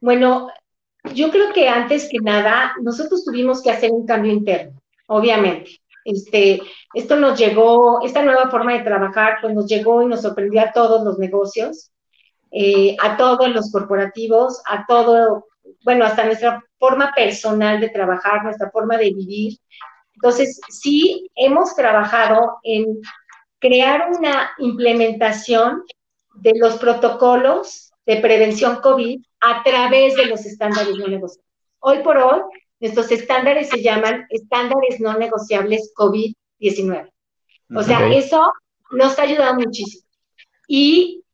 Bueno, 0.00 0.48
yo 1.14 1.30
creo 1.30 1.52
que 1.52 1.68
antes 1.68 2.08
que 2.10 2.18
nada, 2.18 2.74
nosotros 2.82 3.24
tuvimos 3.24 3.62
que 3.62 3.70
hacer 3.70 3.90
un 3.90 4.06
cambio 4.06 4.32
interno, 4.32 4.80
obviamente. 5.06 5.80
Este, 6.04 6.60
esto 6.94 7.16
nos 7.16 7.38
llegó, 7.38 8.02
esta 8.04 8.22
nueva 8.22 8.50
forma 8.50 8.72
de 8.72 8.82
trabajar, 8.82 9.38
pues 9.40 9.54
nos 9.54 9.66
llegó 9.66 10.02
y 10.02 10.06
nos 10.06 10.22
sorprendió 10.22 10.60
a 10.60 10.72
todos 10.72 11.04
los 11.04 11.18
negocios, 11.18 11.90
eh, 12.50 12.96
a 13.00 13.16
todos 13.16 13.48
los 13.48 13.70
corporativos, 13.70 14.60
a 14.66 14.84
todo, 14.86 15.46
bueno, 15.82 16.04
hasta 16.04 16.24
nuestra 16.24 16.62
forma 16.78 17.12
personal 17.14 17.80
de 17.80 17.90
trabajar, 17.90 18.44
nuestra 18.44 18.70
forma 18.70 18.96
de 18.96 19.12
vivir. 19.12 19.58
Entonces, 20.14 20.60
sí 20.68 21.30
hemos 21.34 21.74
trabajado 21.74 22.58
en 22.62 23.00
crear 23.58 24.10
una 24.10 24.50
implementación 24.58 25.84
de 26.34 26.52
los 26.56 26.76
protocolos 26.76 27.92
de 28.06 28.16
prevención 28.16 28.76
COVID 28.76 29.20
a 29.40 29.62
través 29.62 30.16
de 30.16 30.26
los 30.26 30.44
estándares 30.44 30.96
no 30.96 31.06
negociables. 31.06 31.48
Hoy 31.78 31.98
por 31.98 32.18
hoy, 32.18 32.40
nuestros 32.80 33.10
estándares 33.12 33.68
se 33.68 33.82
llaman 33.82 34.26
estándares 34.30 35.00
no 35.00 35.16
negociables 35.16 35.92
COVID-19. 35.96 37.10
O 37.74 37.82
sea, 37.82 38.08
eso 38.12 38.52
nos 38.90 39.18
ha 39.18 39.22
ayudado 39.22 39.54
muchísimo. 39.54 40.04
Y 40.68 41.24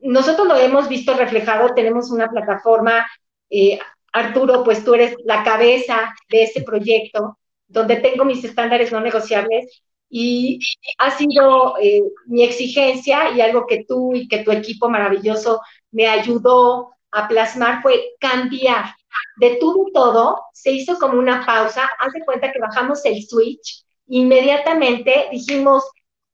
nosotros 0.00 0.46
lo 0.46 0.56
hemos 0.56 0.88
visto 0.88 1.14
reflejado, 1.14 1.74
tenemos 1.74 2.10
una 2.10 2.28
plataforma, 2.28 3.06
eh, 3.50 3.78
Arturo, 4.12 4.64
pues 4.64 4.84
tú 4.84 4.94
eres 4.94 5.16
la 5.24 5.44
cabeza 5.44 6.14
de 6.30 6.44
ese 6.44 6.62
proyecto, 6.62 7.38
donde 7.66 7.96
tengo 7.96 8.24
mis 8.24 8.42
estándares 8.44 8.90
no 8.92 9.00
negociables 9.00 9.82
y 10.10 10.58
ha 10.98 11.10
sido 11.10 11.76
eh, 11.78 12.02
mi 12.26 12.42
exigencia 12.42 13.30
y 13.30 13.40
algo 13.40 13.66
que 13.66 13.84
tú 13.84 14.14
y 14.14 14.26
que 14.26 14.38
tu 14.38 14.50
equipo 14.52 14.88
maravilloso 14.88 15.60
me 15.90 16.06
ayudó 16.08 16.90
a 17.10 17.28
plasmar 17.28 17.82
fue 17.82 18.14
cambiar. 18.18 18.94
Detuvo 19.36 19.90
todo, 19.92 20.40
se 20.52 20.70
hizo 20.70 20.98
como 20.98 21.18
una 21.18 21.44
pausa, 21.44 21.88
haz 21.98 22.12
de 22.12 22.24
cuenta 22.24 22.52
que 22.52 22.58
bajamos 22.58 23.04
el 23.04 23.22
switch, 23.22 23.84
inmediatamente 24.06 25.28
dijimos, 25.30 25.84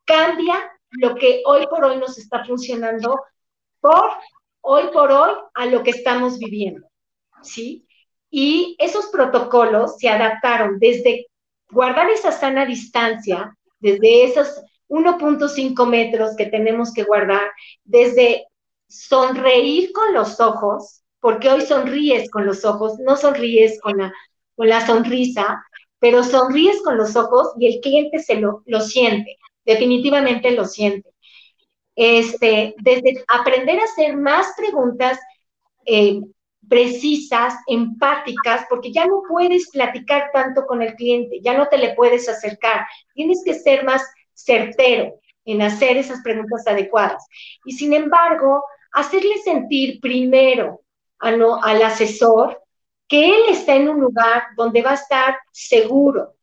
cambia 0.04 0.70
lo 0.90 1.14
que 1.16 1.42
hoy 1.46 1.66
por 1.66 1.84
hoy 1.84 1.96
nos 1.98 2.18
está 2.18 2.44
funcionando 2.44 3.18
por 3.80 4.10
hoy 4.60 4.84
por 4.92 5.10
hoy 5.10 5.32
a 5.54 5.66
lo 5.66 5.82
que 5.82 5.90
estamos 5.90 6.38
viviendo, 6.38 6.86
¿sí? 7.44 7.86
Y 8.30 8.76
esos 8.78 9.06
protocolos 9.06 9.98
se 9.98 10.08
adaptaron 10.08 10.78
desde 10.78 11.26
guardar 11.70 12.10
esa 12.10 12.32
sana 12.32 12.66
distancia, 12.66 13.56
desde 13.78 14.24
esos 14.24 14.48
1.5 14.88 15.86
metros 15.86 16.36
que 16.36 16.46
tenemos 16.46 16.92
que 16.92 17.04
guardar, 17.04 17.50
desde 17.84 18.46
sonreír 18.88 19.92
con 19.92 20.14
los 20.14 20.40
ojos, 20.40 21.02
porque 21.20 21.48
hoy 21.48 21.62
sonríes 21.62 22.30
con 22.30 22.46
los 22.46 22.64
ojos, 22.64 22.98
no 22.98 23.16
sonríes 23.16 23.80
con 23.80 23.96
la, 23.98 24.12
con 24.56 24.68
la 24.68 24.86
sonrisa, 24.86 25.64
pero 25.98 26.22
sonríes 26.22 26.82
con 26.82 26.96
los 26.96 27.16
ojos 27.16 27.48
y 27.58 27.66
el 27.74 27.80
cliente 27.80 28.18
se 28.18 28.36
lo, 28.36 28.62
lo 28.66 28.80
siente, 28.80 29.36
definitivamente 29.64 30.50
lo 30.50 30.66
siente. 30.66 31.10
Este, 31.96 32.74
desde 32.82 33.24
aprender 33.28 33.78
a 33.80 33.84
hacer 33.84 34.16
más 34.16 34.48
preguntas 34.56 35.18
eh, 35.86 36.20
precisas, 36.68 37.54
empáticas, 37.66 38.66
porque 38.68 38.92
ya 38.92 39.06
no 39.06 39.22
puedes 39.28 39.70
platicar 39.70 40.30
tanto 40.32 40.66
con 40.66 40.82
el 40.82 40.94
cliente, 40.94 41.40
ya 41.42 41.56
no 41.56 41.68
te 41.68 41.78
le 41.78 41.94
puedes 41.94 42.28
acercar, 42.28 42.86
tienes 43.14 43.42
que 43.44 43.54
ser 43.54 43.84
más 43.84 44.02
certero 44.32 45.14
en 45.44 45.62
hacer 45.62 45.96
esas 45.96 46.22
preguntas 46.22 46.66
adecuadas. 46.66 47.26
Y 47.64 47.72
sin 47.72 47.92
embargo, 47.92 48.64
hacerle 48.92 49.38
sentir 49.38 50.00
primero 50.00 50.80
al 51.18 51.82
asesor 51.82 52.60
que 53.08 53.28
él 53.28 53.42
está 53.50 53.74
en 53.74 53.88
un 53.88 54.00
lugar 54.00 54.44
donde 54.56 54.82
va 54.82 54.92
a 54.92 54.94
estar 54.94 55.36
seguro, 55.52 56.34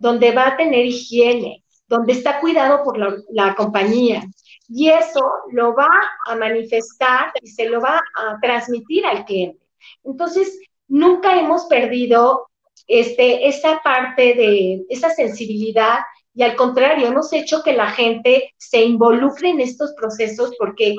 donde 0.00 0.32
va 0.32 0.48
a 0.48 0.56
tener 0.56 0.84
higiene, 0.84 1.64
donde 1.86 2.12
está 2.12 2.40
cuidado 2.40 2.82
por 2.84 2.98
la 3.30 3.54
compañía. 3.54 4.22
Y 4.68 4.90
eso 4.90 5.32
lo 5.52 5.74
va 5.74 5.88
a 6.26 6.36
manifestar 6.36 7.32
y 7.42 7.48
se 7.48 7.68
lo 7.68 7.80
va 7.80 8.02
a 8.14 8.38
transmitir 8.40 9.06
al 9.06 9.24
cliente. 9.24 9.67
Entonces, 10.04 10.58
nunca 10.86 11.38
hemos 11.38 11.66
perdido 11.66 12.48
este, 12.86 13.48
esa 13.48 13.80
parte 13.82 14.34
de 14.34 14.84
esa 14.88 15.10
sensibilidad 15.10 15.98
y 16.38 16.44
al 16.44 16.54
contrario, 16.54 17.08
hemos 17.08 17.32
hecho 17.32 17.64
que 17.64 17.72
la 17.72 17.90
gente 17.90 18.54
se 18.58 18.84
involucre 18.84 19.48
en 19.50 19.60
estos 19.60 19.92
procesos 19.94 20.54
porque 20.56 20.94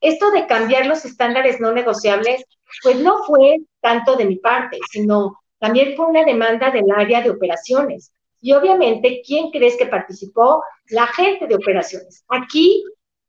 esto 0.00 0.32
de 0.32 0.48
cambiar 0.48 0.86
los 0.86 1.04
estándares 1.04 1.60
no 1.60 1.72
negociables, 1.72 2.44
pues 2.82 2.98
no 2.98 3.22
fue 3.22 3.58
tanto 3.80 4.16
de 4.16 4.24
mi 4.24 4.36
parte, 4.36 4.78
sino 4.90 5.38
también 5.60 5.94
fue 5.94 6.06
una 6.06 6.24
demanda 6.24 6.72
del 6.72 6.90
área 6.90 7.22
de 7.22 7.30
operaciones. 7.30 8.12
Y 8.40 8.54
obviamente, 8.54 9.22
¿quién 9.24 9.52
crees 9.52 9.76
que 9.76 9.86
participó? 9.86 10.64
La 10.88 11.06
gente 11.06 11.46
de 11.46 11.54
operaciones. 11.54 12.24
Aquí, 12.26 12.82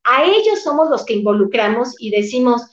a 0.04 0.24
ellos 0.24 0.64
somos 0.64 0.90
los 0.90 1.06
que 1.06 1.14
involucramos 1.14 1.94
y 2.00 2.10
decimos, 2.10 2.64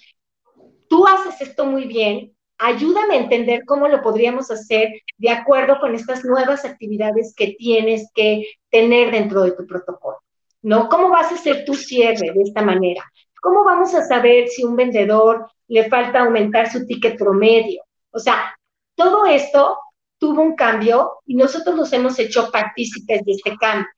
tú 0.91 1.07
haces 1.07 1.41
esto 1.41 1.65
muy 1.65 1.87
bien, 1.87 2.37
ayúdame 2.59 3.15
a 3.15 3.21
entender 3.21 3.63
cómo 3.65 3.87
lo 3.87 4.03
podríamos 4.03 4.51
hacer 4.51 4.89
de 5.17 5.31
acuerdo 5.31 5.79
con 5.79 5.95
estas 5.95 6.25
nuevas 6.25 6.65
actividades 6.65 7.33
que 7.35 7.55
tienes 7.57 8.11
que 8.13 8.45
tener 8.71 9.13
dentro 9.13 9.43
de 9.43 9.53
tu 9.53 9.67
protocolo. 9.67 10.19
¿No? 10.63 10.91
¿Cómo 10.91 11.09
vas 11.09 11.33
a 11.33 11.37
hacer 11.37 11.65
tu 11.65 11.75
cierre 11.75 12.33
de 12.35 12.43
esta 12.43 12.61
manera? 12.61 13.03
¿Cómo 13.41 13.65
vamos 13.65 13.95
a 13.95 14.03
saber 14.03 14.49
si 14.49 14.63
un 14.63 14.77
vendedor 14.77 15.51
le 15.69 15.89
falta 15.89 16.21
aumentar 16.21 16.71
su 16.71 16.85
ticket 16.87 17.17
promedio? 17.17 17.83
O 18.11 18.19
sea, 18.19 18.55
todo 18.95 19.25
esto 19.25 19.79
tuvo 20.19 20.43
un 20.43 20.55
cambio 20.55 21.21
y 21.25 21.35
nosotros 21.37 21.75
nos 21.77 21.91
hemos 21.95 22.19
hecho 22.19 22.51
partícipes 22.51 23.25
de 23.25 23.33
este 23.33 23.57
cambio. 23.57 23.89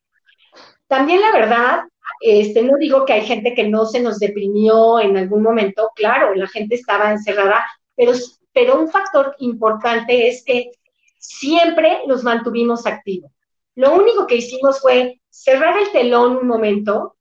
También 0.86 1.20
la 1.22 1.32
verdad 1.32 1.82
este, 2.22 2.62
no 2.62 2.76
digo 2.78 3.04
que 3.04 3.14
hay 3.14 3.26
gente 3.26 3.52
que 3.52 3.68
no 3.68 3.84
se 3.84 4.00
nos 4.00 4.20
deprimió 4.20 5.00
en 5.00 5.16
algún 5.16 5.42
momento, 5.42 5.90
claro, 5.96 6.34
la 6.34 6.46
gente 6.46 6.76
estaba 6.76 7.10
encerrada, 7.10 7.66
pero, 7.96 8.12
pero 8.52 8.80
un 8.80 8.88
factor 8.88 9.34
importante 9.40 10.28
es 10.28 10.44
que 10.44 10.70
siempre 11.18 12.02
los 12.06 12.22
mantuvimos 12.22 12.86
activos. 12.86 13.32
Lo 13.74 13.94
único 13.94 14.26
que 14.26 14.36
hicimos 14.36 14.80
fue 14.80 15.20
cerrar 15.30 15.76
el 15.78 15.90
telón 15.90 16.36
un 16.36 16.46
momento 16.46 17.16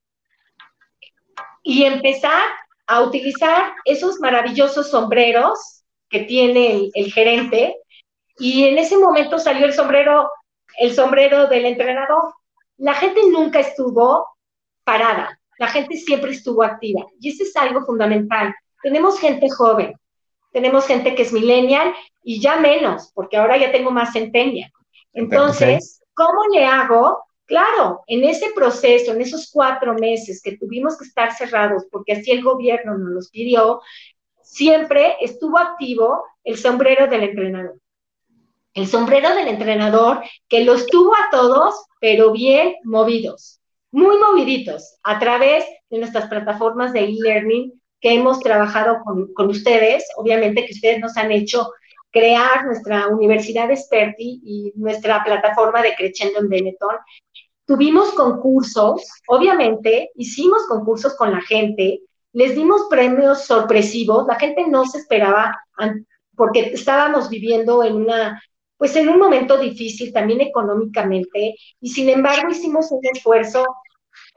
y 1.64 1.84
empezar 1.84 2.44
a 2.86 3.02
utilizar 3.02 3.74
esos 3.86 4.20
maravillosos 4.20 4.92
sombreros 4.92 5.84
que 6.10 6.22
tiene 6.22 6.74
el, 6.74 6.92
el 6.94 7.12
gerente. 7.12 7.78
Y 8.38 8.66
en 8.66 8.78
ese 8.78 8.98
momento 8.98 9.40
salió 9.40 9.66
el 9.66 9.74
sombrero, 9.74 10.30
el 10.78 10.94
sombrero 10.94 11.48
del 11.48 11.66
entrenador. 11.66 12.34
La 12.78 12.94
gente 12.94 13.22
nunca 13.32 13.60
estuvo 13.60 14.31
parada. 14.92 15.40
La 15.58 15.68
gente 15.68 15.96
siempre 15.96 16.32
estuvo 16.32 16.64
activa 16.64 17.06
y 17.20 17.30
eso 17.30 17.44
es 17.44 17.56
algo 17.56 17.86
fundamental. 17.86 18.54
Tenemos 18.84 19.20
gente 19.20 19.50
joven, 19.50 19.94
tenemos 20.52 20.86
gente 20.86 21.16
que 21.16 21.22
es 21.22 21.32
millennial 21.32 21.94
y 22.24 22.42
ya 22.42 22.58
menos, 22.58 23.12
porque 23.14 23.38
ahora 23.38 23.58
ya 23.58 23.72
tengo 23.72 23.92
más 23.92 24.12
centenia. 24.12 24.70
Entonces, 25.14 26.02
¿cómo 26.14 26.42
le 26.54 26.66
hago? 26.66 27.24
Claro, 27.46 28.02
en 28.08 28.24
ese 28.26 28.52
proceso, 28.54 29.12
en 29.14 29.22
esos 29.22 29.50
cuatro 29.52 29.94
meses 29.94 30.42
que 30.42 30.58
tuvimos 30.58 30.98
que 30.98 31.06
estar 31.06 31.34
cerrados, 31.34 31.86
porque 31.92 32.14
así 32.14 32.32
el 32.32 32.44
gobierno 32.44 32.98
nos 32.98 33.12
los 33.12 33.30
pidió, 33.30 33.82
siempre 34.42 35.16
estuvo 35.22 35.58
activo 35.58 36.24
el 36.44 36.58
sombrero 36.58 37.08
del 37.08 37.24
entrenador. 37.24 37.80
El 38.74 38.88
sombrero 38.88 39.36
del 39.36 39.48
entrenador 39.48 40.22
que 40.50 40.64
los 40.66 40.88
tuvo 40.88 41.14
a 41.14 41.30
todos, 41.30 41.76
pero 42.00 42.32
bien 42.32 42.76
movidos 42.84 43.61
muy 43.92 44.18
moviditos 44.18 44.98
a 45.04 45.20
través 45.20 45.66
de 45.90 46.00
nuestras 46.00 46.28
plataformas 46.28 46.94
de 46.94 47.02
e-learning 47.02 47.74
que 48.00 48.14
hemos 48.16 48.40
trabajado 48.40 49.00
con, 49.04 49.34
con, 49.34 49.50
ustedes. 49.50 50.06
Obviamente 50.18 50.66
que 50.66 50.74
ustedes 50.74 51.00
nos 51.00 51.16
han 51.18 51.32
hecho 51.32 51.70
crear 52.12 52.66
nuestra 52.66 53.08
Universidad 53.08 53.72
Experti 53.72 54.42
y 54.44 54.74
nuestra 54.76 55.24
plataforma 55.24 55.82
de 55.82 55.96
Creciendo 55.96 56.40
en 56.40 56.50
Benetton. 56.50 56.96
Tuvimos 57.66 58.12
concursos, 58.14 59.08
obviamente, 59.28 60.12
hicimos 60.16 60.66
concursos 60.68 61.16
con 61.16 61.32
la 61.32 61.42
gente, 61.42 62.02
les 62.34 62.56
dimos 62.56 62.88
premios 62.90 63.46
sorpresivos, 63.46 64.26
la 64.28 64.36
gente 64.36 64.68
no 64.68 64.86
se 64.86 65.00
esperaba 65.00 65.58
porque 66.36 66.72
estábamos 66.74 67.30
viviendo 67.30 67.84
en 67.84 67.96
una 67.96 68.42
pues 68.82 68.96
en 68.96 69.10
un 69.10 69.20
momento 69.20 69.60
difícil 69.60 70.12
también 70.12 70.42
económicamente, 70.42 71.56
y 71.80 71.90
sin 71.92 72.10
embargo 72.10 72.50
hicimos 72.50 72.92
un 72.92 73.02
esfuerzo 73.14 73.64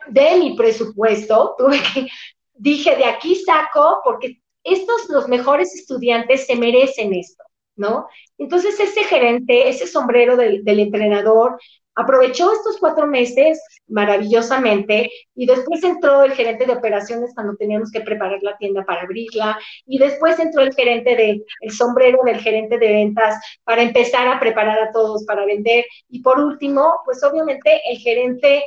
de 0.08 0.36
mi 0.36 0.54
presupuesto, 0.54 1.54
tuve 1.58 1.78
que, 1.94 2.08
dije, 2.52 2.94
de 2.94 3.06
aquí 3.06 3.36
saco, 3.36 4.02
porque 4.04 4.42
estos, 4.62 5.08
los 5.08 5.28
mejores 5.28 5.74
estudiantes, 5.74 6.44
se 6.44 6.56
merecen 6.56 7.14
esto. 7.14 7.42
¿no? 7.74 8.06
Entonces 8.36 8.78
ese 8.78 9.04
gerente, 9.04 9.66
ese 9.66 9.86
sombrero 9.86 10.36
del, 10.36 10.62
del 10.62 10.78
entrenador, 10.78 11.58
aprovechó 11.94 12.52
estos 12.52 12.78
cuatro 12.78 13.06
meses 13.06 13.62
maravillosamente 13.88 15.10
y 15.34 15.46
después 15.46 15.82
entró 15.84 16.24
el 16.24 16.32
gerente 16.32 16.66
de 16.66 16.72
operaciones 16.72 17.32
cuando 17.34 17.56
teníamos 17.56 17.90
que 17.90 18.00
preparar 18.00 18.42
la 18.42 18.56
tienda 18.56 18.84
para 18.84 19.02
abrirla 19.02 19.58
y 19.86 19.98
después 19.98 20.38
entró 20.38 20.62
el 20.62 20.74
gerente 20.74 21.14
de 21.16 21.44
el 21.60 21.70
sombrero 21.70 22.20
del 22.24 22.40
gerente 22.40 22.78
de 22.78 22.92
ventas 22.92 23.40
para 23.64 23.82
empezar 23.82 24.26
a 24.28 24.40
preparar 24.40 24.78
a 24.78 24.92
todos 24.92 25.24
para 25.24 25.44
vender 25.44 25.84
y 26.08 26.20
por 26.20 26.40
último 26.40 27.00
pues 27.04 27.22
obviamente 27.22 27.80
el 27.90 27.98
gerente 27.98 28.64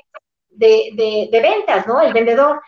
de, 0.49 1.29
de 1.31 1.41
ventas, 1.41 1.85
¿no? 1.85 2.01
El 2.01 2.13
vendedor 2.13 2.61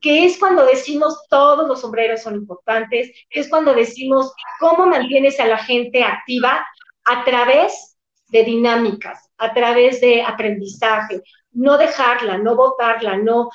que 0.00 0.26
es 0.26 0.36
cuando 0.38 0.66
decimos 0.66 1.26
todos 1.30 1.66
los 1.68 1.80
sombreros 1.80 2.22
son 2.22 2.34
importantes, 2.34 3.12
que 3.30 3.40
es 3.40 3.48
cuando 3.48 3.72
decimos 3.72 4.34
cómo 4.58 4.86
mantienes 4.86 5.38
a 5.38 5.46
la 5.46 5.58
gente 5.58 6.02
activa 6.02 6.66
a 7.04 7.24
través 7.24 7.91
de 8.32 8.44
dinámicas, 8.44 9.30
a 9.36 9.52
través 9.52 10.00
de 10.00 10.22
aprendizaje, 10.22 11.22
no 11.52 11.76
dejarla, 11.76 12.38
no 12.38 12.56
votarla, 12.56 13.18
no, 13.18 13.50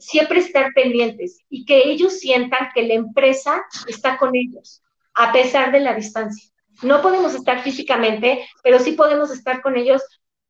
siempre 0.00 0.40
estar 0.40 0.72
pendientes 0.74 1.38
y 1.50 1.64
que 1.66 1.90
ellos 1.90 2.18
sientan 2.18 2.70
que 2.74 2.82
la 2.82 2.94
empresa 2.94 3.62
está 3.86 4.16
con 4.16 4.34
ellos, 4.34 4.82
a 5.14 5.32
pesar 5.32 5.70
de 5.70 5.80
la 5.80 5.94
distancia. 5.94 6.50
No 6.82 7.02
podemos 7.02 7.34
estar 7.34 7.62
físicamente, 7.62 8.46
pero 8.62 8.78
sí 8.78 8.92
podemos 8.92 9.30
estar 9.30 9.60
con 9.60 9.76
ellos 9.76 10.02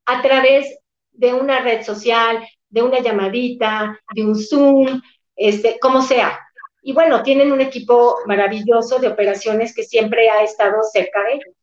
a 0.07 0.23
través 0.23 0.79
de 1.11 1.35
una 1.35 1.59
red 1.61 1.83
social, 1.83 2.47
de 2.71 2.83
una 2.83 3.01
llamadita, 3.01 3.99
de 4.15 4.25
un 4.25 4.39
Zoom, 4.39 5.03
este, 5.35 5.79
como 5.81 6.03
sea. 6.03 6.39
Y 6.83 6.93
bueno, 6.93 7.23
tienen 7.23 7.51
un 7.51 7.61
equipo 7.61 8.19
maravilloso 8.27 9.01
de 9.01 9.09
operaciones 9.09 9.75
que 9.75 9.83
siempre 9.83 10.31
ha 10.31 10.43
estado 10.45 10.77
cerca 10.93 11.23
de 11.25 11.35
ellos. 11.35 11.55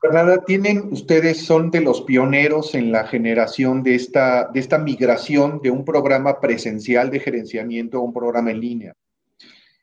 Fernanda, 0.00 0.44
tienen 0.44 0.92
ustedes 0.92 1.44
son 1.44 1.70
de 1.72 1.80
los 1.80 2.02
pioneros 2.02 2.74
en 2.74 2.92
la 2.92 3.06
generación 3.06 3.82
de 3.82 3.96
esta, 3.96 4.48
de 4.52 4.60
esta 4.60 4.78
migración 4.78 5.60
de 5.60 5.70
un 5.70 5.84
programa 5.84 6.40
presencial 6.40 7.10
de 7.10 7.18
gerenciamiento 7.18 7.98
a 7.98 8.02
un 8.02 8.12
programa 8.12 8.52
en 8.52 8.60
línea. 8.60 8.94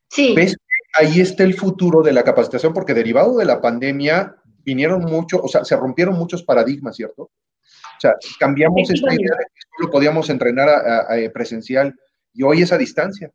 Sí. 0.10 0.34
¿Ves? 0.34 0.56
Ahí 0.98 1.20
está 1.20 1.44
el 1.44 1.54
futuro 1.54 2.02
de 2.02 2.14
la 2.14 2.24
capacitación, 2.24 2.74
porque 2.74 2.94
derivado 2.94 3.38
de 3.38 3.44
la 3.44 3.60
pandemia 3.60 4.36
vinieron 4.64 5.04
mucho, 5.04 5.42
o 5.42 5.50
sea, 5.50 5.66
se 5.66 5.76
rompieron 5.76 6.18
muchos 6.18 6.44
paradigmas, 6.44 6.96
¿cierto? 6.96 7.24
O 7.24 8.00
sea, 8.00 8.14
cambiamos 8.40 8.90
esta 8.90 9.14
idea 9.14 9.36
de 9.38 9.46
que 9.54 9.62
solo 9.78 9.92
podíamos 9.92 10.30
entrenar 10.30 10.70
a, 10.70 11.34
presencial 11.34 11.94
y 12.34 12.44
hoy 12.44 12.62
es 12.62 12.72
a 12.72 12.78
distancia. 12.78 13.30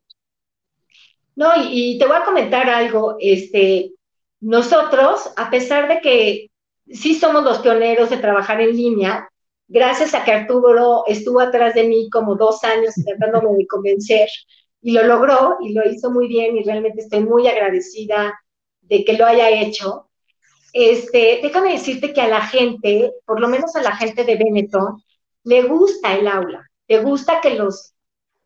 No, 1.37 1.55
y, 1.57 1.95
y, 1.95 1.99
te 1.99 2.07
voy 2.07 2.17
a 2.17 2.25
comentar 2.25 2.69
algo, 2.71 3.17
este, 3.21 3.93
nosotros, 4.41 5.31
a 5.37 5.51
pesar 5.51 5.87
de 5.89 6.01
que 6.01 6.50
sí 6.93 7.15
somos 7.15 7.45
los 7.45 7.59
pioneros 7.59 8.11
de 8.11 8.19
trabajar 8.19 8.61
en 8.61 8.77
línea, 8.77 9.29
gracias 9.69 10.15
a 10.15 10.25
que 10.25 10.33
Arturo 10.33 11.05
estuvo 11.07 11.41
atrás 11.41 11.75
de 11.75 11.85
mí 11.85 12.11
como 12.11 12.35
dos 12.35 12.65
años 12.65 12.95
tratándome 13.05 13.57
de 13.57 13.67
convencer 13.67 14.29
y 14.83 14.93
lo 14.93 15.05
logró 15.05 15.59
y 15.61 15.73
lo 15.73 15.89
hizo 15.89 16.11
muy 16.11 16.27
bien 16.27 16.57
y 16.57 16.65
realmente 16.65 17.03
estoy 17.03 17.21
muy 17.21 17.47
agradecida 17.47 18.39
de 18.83 19.05
que 19.05 19.13
lo 19.13 19.27
haya 19.27 19.51
hecho. 19.51 20.09
Este, 20.73 21.41
déjame 21.43 21.73
decirte 21.73 22.13
que 22.13 22.21
a 22.21 22.29
la 22.29 22.43
gente, 22.43 23.13
por 23.25 23.41
lo 23.41 23.49
menos 23.49 23.75
a 23.77 23.83
la 23.83 23.97
gente 23.97 24.25
de 24.25 24.37
Benetton, 24.37 25.03
le 25.45 25.63
gusta 25.63 26.15
el 26.15 26.27
aula, 26.27 26.69
le 26.89 27.01
gusta 27.01 27.41
que 27.41 27.55
los, 27.55 27.95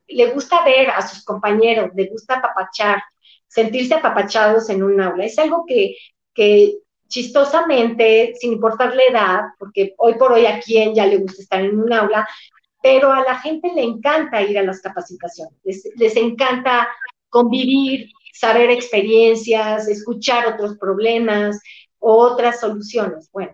le 0.06 0.30
gusta 0.30 0.64
ver 0.64 0.90
a 0.90 1.06
sus 1.06 1.24
compañeros, 1.24 1.90
le 1.94 2.06
gusta 2.08 2.36
apapachar, 2.36 3.02
sentirse 3.46 3.94
apapachados 3.94 4.68
en 4.70 4.82
un 4.82 5.00
aula. 5.00 5.24
Es 5.24 5.38
algo 5.38 5.64
que, 5.66 5.96
que 6.34 6.78
chistosamente, 7.14 8.34
sin 8.40 8.54
importar 8.54 8.92
la 8.96 9.04
edad, 9.04 9.40
porque 9.56 9.94
hoy 9.98 10.14
por 10.14 10.32
hoy 10.32 10.46
a 10.46 10.58
quien 10.58 10.96
ya 10.96 11.06
le 11.06 11.18
gusta 11.18 11.42
estar 11.42 11.60
en 11.60 11.78
un 11.78 11.92
aula, 11.92 12.26
pero 12.82 13.12
a 13.12 13.22
la 13.22 13.38
gente 13.38 13.70
le 13.72 13.82
encanta 13.82 14.42
ir 14.42 14.58
a 14.58 14.64
las 14.64 14.80
capacitaciones, 14.80 15.54
les, 15.62 16.16
encanta 16.16 16.88
convivir, 17.30 18.10
saber 18.32 18.68
experiencias, 18.70 19.86
escuchar 19.86 20.48
otros 20.48 20.76
problemas, 20.76 21.60
otras 22.00 22.58
soluciones. 22.58 23.30
Bueno, 23.32 23.52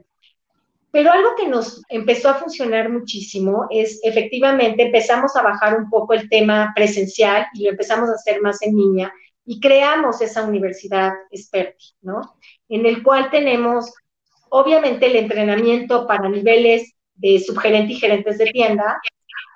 pero 0.91 1.13
algo 1.13 1.35
que 1.37 1.47
nos 1.47 1.83
empezó 1.91 2.31
a 2.31 2.37
funcionar 2.37 2.89
muchísimo 2.89 3.67
es 3.69 4.01
efectivamente 4.03 4.85
empezamos 4.85 5.37
a 5.37 5.43
bajar 5.43 5.79
un 5.79 5.91
poco 5.91 6.15
el 6.15 6.31
tema 6.31 6.73
presencial 6.75 7.47
y 7.53 7.65
lo 7.65 7.73
empezamos 7.73 8.09
a 8.09 8.15
hacer 8.15 8.41
más 8.41 8.63
en 8.63 8.75
línea 8.75 9.13
y 9.45 9.61
creamos 9.61 10.23
esa 10.23 10.45
universidad 10.45 11.13
Experti, 11.31 11.93
¿no? 12.01 12.23
En 12.71 12.87
el 12.87 13.03
cual 13.03 13.31
tenemos, 13.31 13.93
obviamente, 14.49 15.07
el 15.07 15.17
entrenamiento 15.17 16.07
para 16.07 16.29
niveles 16.31 16.95
de 17.17 17.39
subgerente 17.39 17.93
y 17.93 17.97
gerentes 17.97 18.39
de 18.39 18.47
tienda 18.47 18.99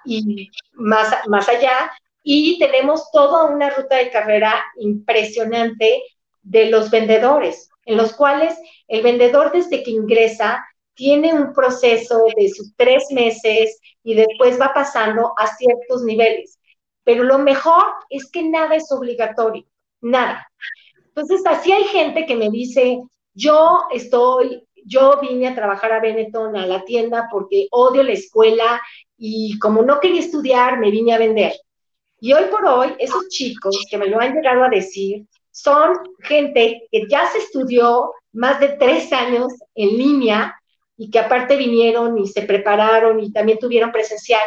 y 0.04 0.50
más, 0.74 1.14
más 1.28 1.48
allá, 1.48 1.90
y 2.22 2.58
tenemos 2.58 3.10
toda 3.10 3.46
una 3.46 3.70
ruta 3.70 3.96
de 3.96 4.10
carrera 4.10 4.62
impresionante 4.76 6.02
de 6.42 6.66
los 6.66 6.90
vendedores, 6.90 7.70
en 7.86 7.96
los 7.96 8.12
cuales 8.12 8.54
el 8.88 9.02
vendedor 9.02 9.52
desde 9.52 9.82
que 9.82 9.92
ingresa 9.92 10.62
tiene 10.94 11.32
un 11.32 11.54
proceso 11.54 12.26
de 12.36 12.50
sus 12.50 12.74
tres 12.76 13.04
meses 13.10 13.80
y 14.02 14.14
después 14.14 14.60
va 14.60 14.74
pasando 14.74 15.32
a 15.38 15.46
ciertos 15.46 16.02
niveles. 16.02 16.58
Pero 17.04 17.24
lo 17.24 17.38
mejor 17.38 17.84
es 18.10 18.30
que 18.30 18.42
nada 18.42 18.76
es 18.76 18.92
obligatorio 18.92 19.64
nada. 20.04 20.46
Entonces, 21.14 21.42
así 21.46 21.70
hay 21.72 21.84
gente 21.84 22.26
que 22.26 22.34
me 22.34 22.50
dice, 22.50 23.00
yo 23.34 23.84
estoy, 23.92 24.66
yo 24.84 25.20
vine 25.20 25.48
a 25.48 25.54
trabajar 25.54 25.92
a 25.92 26.00
Benetton, 26.00 26.56
a 26.56 26.66
la 26.66 26.84
tienda, 26.84 27.28
porque 27.30 27.68
odio 27.70 28.02
la 28.02 28.12
escuela 28.12 28.80
y 29.16 29.58
como 29.58 29.82
no 29.82 30.00
quería 30.00 30.20
estudiar, 30.20 30.78
me 30.78 30.90
vine 30.90 31.14
a 31.14 31.18
vender. 31.18 31.52
Y 32.20 32.32
hoy 32.32 32.44
por 32.50 32.64
hoy, 32.64 32.94
esos 32.98 33.28
chicos 33.28 33.76
que 33.88 33.98
me 33.98 34.06
lo 34.06 34.20
han 34.20 34.34
llegado 34.34 34.64
a 34.64 34.68
decir, 34.68 35.26
son 35.50 35.98
gente 36.20 36.88
que 36.90 37.06
ya 37.08 37.26
se 37.28 37.38
estudió 37.38 38.12
más 38.32 38.58
de 38.58 38.68
tres 38.70 39.12
años 39.12 39.52
en 39.74 39.96
línea 39.96 40.60
y 40.96 41.10
que 41.10 41.18
aparte 41.20 41.56
vinieron 41.56 42.18
y 42.18 42.26
se 42.26 42.42
prepararon 42.42 43.20
y 43.20 43.32
también 43.32 43.58
tuvieron 43.58 43.92
presencial. 43.92 44.42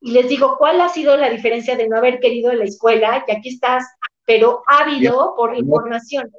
Y 0.00 0.12
les 0.12 0.28
digo, 0.28 0.56
¿cuál 0.56 0.80
ha 0.80 0.88
sido 0.88 1.16
la 1.16 1.30
diferencia 1.30 1.76
de 1.76 1.88
no 1.88 1.96
haber 1.96 2.20
querido 2.20 2.52
la 2.52 2.64
escuela? 2.64 3.24
Y 3.26 3.32
aquí 3.32 3.48
estás 3.48 3.84
pero 4.26 4.62
ávido 4.66 5.34
por 5.36 5.56
información. 5.56 6.30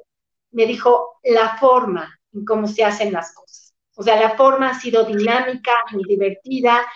Me 0.52 0.66
dijo 0.66 1.18
la 1.24 1.56
forma 1.56 2.16
en 2.32 2.44
cómo 2.44 2.68
se 2.68 2.84
hacen 2.84 3.12
las 3.12 3.34
cosas. 3.34 3.74
O 3.96 4.02
sea, 4.04 4.20
la 4.20 4.36
forma 4.36 4.70
ha 4.70 4.80
sido 4.80 5.04
dinámica, 5.04 5.72
muy 5.90 6.04
divertida 6.04 6.86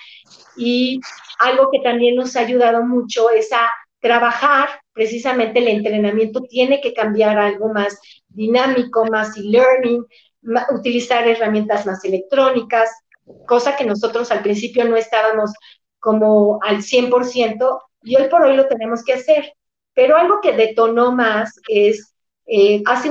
y 0.57 1.01
algo 1.41 1.69
que 1.73 1.81
también 1.81 2.15
nos 2.15 2.37
ha 2.37 2.41
ayudado 2.41 2.85
mucho 2.85 3.29
es 3.31 3.53
a 3.53 3.69
trabajar, 3.99 4.69
precisamente 4.93 5.59
el 5.59 5.69
entrenamiento 5.69 6.43
tiene 6.43 6.81
que 6.81 6.93
cambiar 6.93 7.39
algo 7.39 7.73
más 7.73 7.99
dinámico, 8.29 9.05
más 9.07 9.37
e-learning, 9.37 10.05
utilizar 10.73 11.27
herramientas 11.27 11.87
más 11.87 12.05
electrónicas, 12.05 12.91
cosa 13.47 13.77
que 13.77 13.85
nosotros 13.85 14.31
al 14.31 14.43
principio 14.43 14.85
no 14.85 14.97
estábamos 14.97 15.53
como 15.99 16.59
al 16.63 16.83
100% 16.83 17.81
y 18.03 18.17
hoy 18.17 18.29
por 18.29 18.43
hoy 18.43 18.57
lo 18.57 18.67
tenemos 18.67 19.05
que 19.05 19.15
hacer. 19.15 19.55
Pero 19.95 20.17
algo 20.17 20.41
que 20.41 20.53
detonó 20.53 21.13
más 21.13 21.61
es, 21.69 22.15
eh, 22.47 22.83
hace 22.87 23.11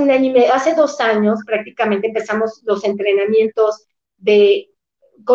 hace 0.51 0.75
dos 0.75 0.99
años 0.99 1.39
prácticamente 1.45 2.07
empezamos 2.07 2.61
los 2.65 2.83
entrenamientos 2.83 3.85
de 4.17 4.71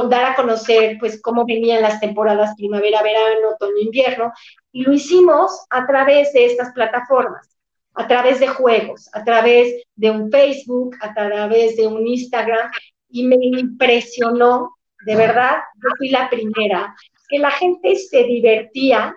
dar 0.08 0.32
a 0.32 0.34
conocer 0.34 0.96
pues 0.98 1.20
cómo 1.20 1.44
venían 1.46 1.82
las 1.82 2.00
temporadas 2.00 2.54
primavera, 2.56 3.02
verano, 3.02 3.50
otoño, 3.54 3.78
invierno, 3.78 4.32
y 4.72 4.82
lo 4.82 4.92
hicimos 4.92 5.64
a 5.70 5.86
través 5.86 6.32
de 6.32 6.46
estas 6.46 6.72
plataformas, 6.72 7.56
a 7.94 8.06
través 8.06 8.40
de 8.40 8.48
juegos, 8.48 9.08
a 9.12 9.24
través 9.24 9.82
de 9.94 10.10
un 10.10 10.30
Facebook, 10.30 10.96
a 11.00 11.14
través 11.14 11.76
de 11.76 11.86
un 11.86 12.06
Instagram, 12.06 12.70
y 13.08 13.26
me 13.26 13.36
impresionó, 13.40 14.76
de 15.04 15.16
verdad, 15.16 15.58
yo 15.76 15.88
fui 15.96 16.08
la 16.08 16.28
primera, 16.28 16.94
que 17.28 17.38
la 17.38 17.50
gente 17.50 17.96
se 17.96 18.24
divertía 18.24 19.16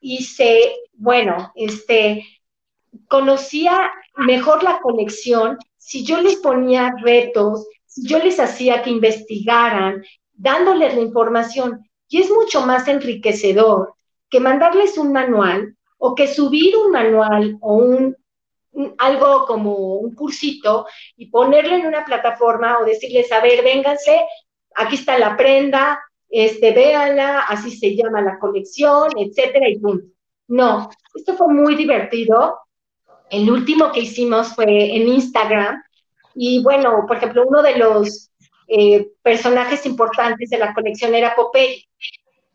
y 0.00 0.24
se, 0.24 0.74
bueno, 0.96 1.52
este, 1.54 2.26
conocía 3.08 3.90
mejor 4.16 4.62
la 4.62 4.80
conexión 4.80 5.58
si 5.76 6.04
yo 6.04 6.20
les 6.20 6.36
ponía 6.36 6.94
retos, 7.02 7.66
si 7.84 8.06
yo 8.08 8.18
les 8.18 8.40
hacía 8.40 8.82
que 8.82 8.90
investigaran, 8.90 10.02
dándoles 10.32 10.94
la 10.94 11.02
información. 11.02 11.88
Y 12.08 12.22
es 12.22 12.30
mucho 12.30 12.62
más 12.62 12.88
enriquecedor 12.88 13.94
que 14.30 14.40
mandarles 14.40 14.96
un 14.98 15.12
manual 15.12 15.76
o 15.98 16.14
que 16.14 16.26
subir 16.26 16.76
un 16.76 16.90
manual 16.90 17.58
o 17.60 17.74
un, 17.74 18.16
algo 18.98 19.46
como 19.46 19.96
un 19.96 20.14
cursito 20.14 20.86
y 21.16 21.26
ponerlo 21.26 21.76
en 21.76 21.86
una 21.86 22.04
plataforma 22.04 22.78
o 22.78 22.84
decirles, 22.84 23.30
a 23.30 23.40
ver, 23.40 23.62
vénganse, 23.62 24.20
aquí 24.74 24.96
está 24.96 25.18
la 25.18 25.36
prenda, 25.36 26.00
este, 26.28 26.72
véala, 26.72 27.40
así 27.40 27.70
se 27.76 27.94
llama 27.94 28.20
la 28.20 28.38
colección, 28.38 29.10
etcétera, 29.16 29.68
y 29.68 29.78
punto. 29.78 30.13
No, 30.48 30.90
esto 31.14 31.36
fue 31.36 31.48
muy 31.48 31.74
divertido. 31.74 32.58
El 33.30 33.50
último 33.50 33.90
que 33.92 34.00
hicimos 34.00 34.54
fue 34.54 34.96
en 34.96 35.08
Instagram 35.08 35.82
Y 36.34 36.62
bueno, 36.62 37.04
por 37.06 37.16
ejemplo, 37.16 37.44
uno 37.46 37.62
de 37.62 37.76
los 37.78 38.30
eh, 38.68 39.08
personajes 39.22 39.86
importantes 39.86 40.50
de 40.50 40.58
la 40.58 40.74
colección 40.74 41.14
era 41.14 41.34
Popeye. 41.34 41.86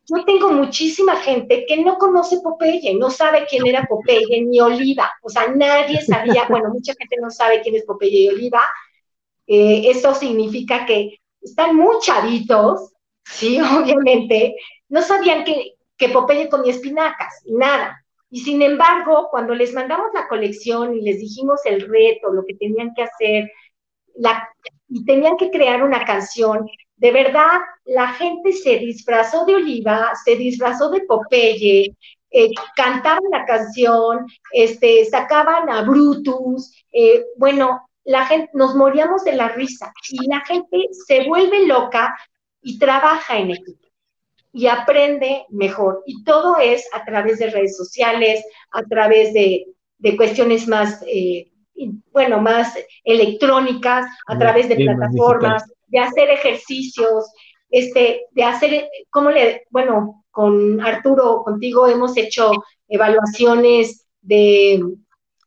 Yo 0.05 0.25
tengo 0.25 0.51
muchísima 0.51 1.17
gente 1.17 1.65
que 1.67 1.83
no 1.83 1.97
conoce 1.97 2.39
Popeye, 2.41 2.95
no 2.95 3.11
sabe 3.11 3.45
quién 3.47 3.67
era 3.67 3.85
Popeye 3.85 4.41
ni 4.41 4.59
Oliva. 4.59 5.11
O 5.21 5.29
sea, 5.29 5.47
nadie 5.47 6.01
sabía, 6.01 6.45
bueno, 6.49 6.69
mucha 6.69 6.93
gente 6.97 7.17
no 7.21 7.29
sabe 7.29 7.61
quién 7.61 7.75
es 7.75 7.85
Popeye 7.85 8.23
y 8.23 8.29
Oliva. 8.29 8.63
Eh, 9.47 9.89
eso 9.89 10.13
significa 10.13 10.85
que 10.85 11.19
están 11.41 11.75
muy 11.75 11.95
chavitos, 12.01 12.91
sí, 13.23 13.59
obviamente, 13.61 14.55
no 14.89 15.01
sabían 15.01 15.43
que, 15.43 15.75
que 15.99 16.09
Popeye 16.09 16.49
comía 16.49 16.71
espinacas 16.71 17.43
nada. 17.45 18.03
Y 18.31 18.39
sin 18.39 18.61
embargo, 18.61 19.27
cuando 19.29 19.53
les 19.53 19.73
mandamos 19.73 20.07
la 20.13 20.27
colección 20.27 20.95
y 20.95 21.01
les 21.01 21.19
dijimos 21.19 21.59
el 21.65 21.81
reto, 21.81 22.31
lo 22.31 22.45
que 22.45 22.55
tenían 22.55 22.93
que 22.95 23.03
hacer, 23.03 23.51
la, 24.15 24.47
y 24.87 25.05
tenían 25.05 25.35
que 25.37 25.51
crear 25.51 25.83
una 25.83 26.05
canción, 26.05 26.67
de 26.95 27.11
verdad, 27.11 27.59
la 27.85 28.09
gente 28.13 28.53
se 28.53 28.77
disfrazó 28.77 29.45
de 29.45 29.55
Oliva, 29.55 30.11
se 30.23 30.35
disfrazó 30.35 30.89
de 30.89 31.01
Popeye, 31.01 31.95
eh, 32.31 32.51
cantaban 32.75 33.23
la 33.31 33.45
canción, 33.45 34.25
este, 34.53 35.05
sacaban 35.05 35.69
a 35.69 35.81
Brutus, 35.81 36.71
eh, 36.91 37.25
bueno, 37.37 37.89
la 38.03 38.25
gente, 38.25 38.49
nos 38.53 38.75
moríamos 38.75 39.23
de 39.23 39.33
la 39.33 39.49
risa 39.49 39.91
y 40.09 40.27
la 40.27 40.41
gente 40.41 40.87
se 41.07 41.25
vuelve 41.27 41.65
loca 41.65 42.15
y 42.61 42.77
trabaja 42.79 43.37
en 43.37 43.51
equipo 43.51 43.88
y 44.51 44.67
aprende 44.67 45.45
mejor. 45.49 46.03
Y 46.05 46.23
todo 46.23 46.57
es 46.57 46.87
a 46.93 47.03
través 47.05 47.39
de 47.39 47.49
redes 47.49 47.77
sociales, 47.77 48.43
a 48.71 48.83
través 48.83 49.33
de, 49.33 49.65
cuestiones 50.17 50.67
más, 50.67 51.03
eh, 51.07 51.51
bueno, 52.11 52.41
más 52.41 52.77
electrónicas, 53.03 54.05
a 54.27 54.37
través 54.37 54.69
de 54.69 54.75
plataformas, 54.75 55.63
de 55.87 55.99
hacer 55.99 56.29
ejercicios, 56.29 57.31
este, 57.69 58.25
de 58.31 58.43
hacer, 58.43 58.89
¿cómo 59.09 59.29
le, 59.29 59.67
bueno, 59.69 60.25
con 60.31 60.79
Arturo, 60.81 61.43
contigo 61.43 61.87
hemos 61.87 62.15
hecho 62.17 62.51
evaluaciones 62.87 64.07
de 64.21 64.81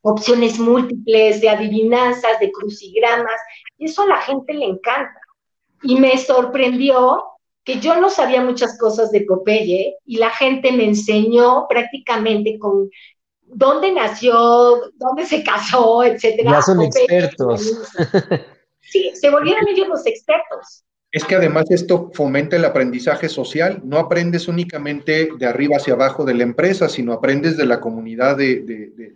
opciones 0.03 0.59
múltiples, 0.59 1.41
de 1.41 1.49
adivinanzas, 1.49 2.39
de 2.41 2.51
crucigramas, 2.51 3.41
y 3.79 3.87
eso 3.87 4.03
a 4.03 4.07
la 4.07 4.21
gente 4.21 4.53
le 4.53 4.67
encanta. 4.67 5.21
Y 5.83 5.97
me 5.97 6.17
sorprendió 6.19 7.25
que 7.65 7.81
yo 7.81 8.01
no 8.01 8.11
sabía 8.11 8.43
muchas 8.43 8.79
cosas 8.79 9.11
de 9.13 9.23
Popeye 9.23 9.97
y 10.05 10.17
la 10.17 10.31
gente 10.31 10.73
me 10.73 10.85
enseñó 10.85 11.67
prácticamente 11.69 12.59
con 12.59 12.91
dónde 13.45 13.93
nació, 13.93 14.91
dónde 14.95 15.27
se 15.27 15.45
casó, 15.45 16.03
etcétera. 16.03 16.53
Ya 16.53 16.63
son 16.63 16.83
expertos. 16.83 17.73
Sí, 18.81 19.13
se 19.15 19.31
volvieron 19.31 19.67
ellos 19.69 19.89
los 19.89 20.07
expertos. 20.07 20.85
Es 21.13 21.25
que 21.25 21.37
además 21.37 21.71
esto 21.71 22.11
fomenta 22.15 22.57
el 22.57 22.65
aprendizaje 22.65 23.29
social. 23.29 23.81
No 23.85 23.99
aprendes 23.99 24.49
únicamente 24.49 25.29
de 25.39 25.47
arriba 25.47 25.77
hacia 25.77 25.95
abajo 25.95 26.25
de 26.25 26.35
la 26.35 26.43
empresa, 26.43 26.89
sino 26.89 27.13
aprendes 27.13 27.57
de 27.57 27.67
la 27.67 27.81
comunidad 27.81 28.37
de, 28.37 28.61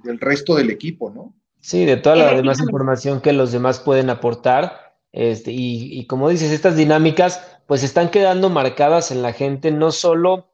del 0.04 0.20
resto 0.20 0.54
del 0.54 0.70
equipo, 0.70 1.11
¿no? 1.11 1.35
Sí, 1.61 1.85
de 1.85 1.96
toda 1.96 2.16
la 2.16 2.35
demás 2.35 2.61
información 2.61 3.20
que 3.20 3.32
los 3.32 3.50
demás 3.50 3.80
pueden 3.80 4.11
aportar. 4.11 4.94
Este, 5.11 5.50
y, 5.52 5.98
y 5.98 6.06
como 6.06 6.28
dices, 6.28 6.52
estas 6.52 6.76
dinámicas 6.76 7.55
pues 7.66 7.83
están 7.83 8.11
quedando 8.11 8.48
marcadas 8.48 9.11
en 9.11 9.22
la 9.22 9.33
gente 9.33 9.70
no 9.70 9.90
solo 9.90 10.48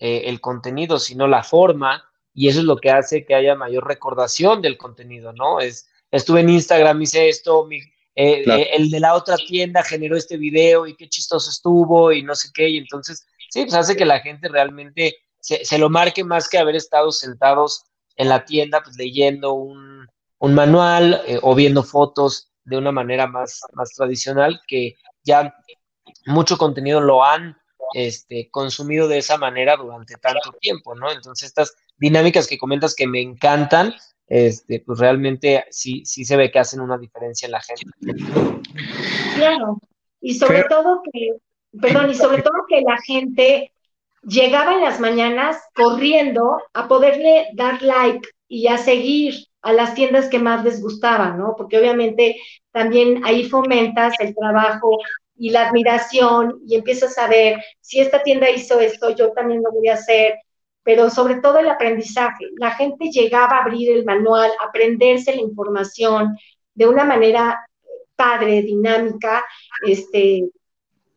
eh, 0.00 0.22
el 0.26 0.40
contenido, 0.40 0.98
sino 0.98 1.26
la 1.26 1.42
forma, 1.42 2.04
y 2.32 2.48
eso 2.48 2.60
es 2.60 2.64
lo 2.64 2.76
que 2.76 2.90
hace 2.90 3.24
que 3.24 3.34
haya 3.34 3.54
mayor 3.54 3.86
recordación 3.86 4.62
del 4.62 4.78
contenido, 4.78 5.32
¿no? 5.32 5.60
Es, 5.60 5.88
estuve 6.10 6.40
en 6.40 6.50
Instagram, 6.50 7.02
hice 7.02 7.28
esto, 7.28 7.66
mi, 7.66 7.78
eh, 8.14 8.44
eh, 8.46 8.70
el 8.74 8.90
de 8.90 9.00
la 9.00 9.14
otra 9.14 9.36
tienda 9.36 9.82
generó 9.82 10.16
este 10.16 10.36
video 10.36 10.86
y 10.86 10.96
qué 10.96 11.08
chistoso 11.08 11.50
estuvo 11.50 12.12
y 12.12 12.22
no 12.22 12.34
sé 12.34 12.48
qué, 12.54 12.68
y 12.68 12.78
entonces, 12.78 13.26
sí, 13.50 13.62
pues 13.64 13.74
hace 13.74 13.96
que 13.96 14.04
la 14.04 14.20
gente 14.20 14.48
realmente 14.48 15.16
se, 15.40 15.78
lo 15.78 15.90
marque 15.90 16.24
más 16.24 16.48
que 16.48 16.58
haber 16.58 16.76
estado 16.76 17.12
sentados 17.12 17.84
en 18.16 18.28
la 18.28 18.44
tienda, 18.44 18.82
pues 18.82 18.96
leyendo 18.96 19.52
un, 19.54 20.06
un 20.38 20.54
manual 20.54 21.22
o 21.42 21.54
viendo 21.54 21.82
fotos 21.82 22.50
de 22.64 22.76
una 22.76 22.92
manera 22.92 23.26
más, 23.26 23.60
más 23.72 23.94
tradicional, 23.94 24.60
que 24.66 24.96
ya 25.22 25.54
mucho 26.26 26.58
contenido 26.58 27.00
lo 27.00 27.24
han 27.24 27.56
este, 27.94 28.50
consumido 28.50 29.08
de 29.08 29.18
esa 29.18 29.38
manera 29.38 29.76
durante 29.76 30.14
tanto 30.16 30.52
tiempo, 30.60 30.94
¿no? 30.94 31.10
Entonces 31.10 31.48
estas 31.48 31.74
dinámicas 31.96 32.46
que 32.46 32.58
comentas 32.58 32.94
que 32.94 33.06
me 33.06 33.20
encantan, 33.20 33.94
este, 34.26 34.82
pues 34.84 34.98
realmente 34.98 35.64
sí, 35.70 36.04
sí 36.04 36.24
se 36.24 36.36
ve 36.36 36.50
que 36.50 36.58
hacen 36.58 36.80
una 36.80 36.98
diferencia 36.98 37.46
en 37.46 37.52
la 37.52 37.60
gente. 37.60 37.90
Claro, 39.36 39.80
y 40.20 40.34
sobre 40.34 40.64
todo 40.64 41.02
que, 41.12 41.36
perdón, 41.80 42.10
y 42.10 42.14
sobre 42.14 42.42
todo 42.42 42.54
que 42.68 42.82
la 42.82 42.98
gente 42.98 43.72
llegaba 44.22 44.74
en 44.74 44.82
las 44.82 45.00
mañanas 45.00 45.56
corriendo 45.74 46.58
a 46.74 46.88
poderle 46.88 47.48
dar 47.54 47.82
like 47.82 48.28
y 48.48 48.66
a 48.66 48.78
seguir 48.78 49.46
a 49.62 49.72
las 49.72 49.94
tiendas 49.94 50.28
que 50.28 50.38
más 50.38 50.64
les 50.64 50.80
gustaban, 50.80 51.38
¿no? 51.38 51.54
Porque 51.56 51.78
obviamente 51.78 52.36
también 52.70 53.24
ahí 53.24 53.44
fomentas 53.44 54.14
el 54.20 54.34
trabajo 54.34 54.98
y 55.38 55.50
la 55.50 55.68
admiración 55.68 56.60
y 56.66 56.74
empiezas 56.74 57.16
a 57.18 57.28
ver, 57.28 57.62
si 57.80 58.00
esta 58.00 58.22
tienda 58.22 58.50
hizo 58.50 58.80
esto, 58.80 59.10
yo 59.10 59.32
también 59.32 59.62
lo 59.62 59.70
voy 59.70 59.88
a 59.88 59.94
hacer, 59.94 60.34
pero 60.82 61.10
sobre 61.10 61.36
todo 61.36 61.58
el 61.58 61.68
aprendizaje. 61.68 62.46
La 62.56 62.72
gente 62.72 63.10
llegaba 63.10 63.56
a 63.56 63.62
abrir 63.62 63.90
el 63.90 64.04
manual, 64.04 64.50
a 64.60 64.66
aprenderse 64.66 65.34
la 65.34 65.42
información 65.42 66.36
de 66.74 66.86
una 66.86 67.04
manera 67.04 67.64
padre, 68.16 68.62
dinámica. 68.62 69.44
Este, 69.86 70.48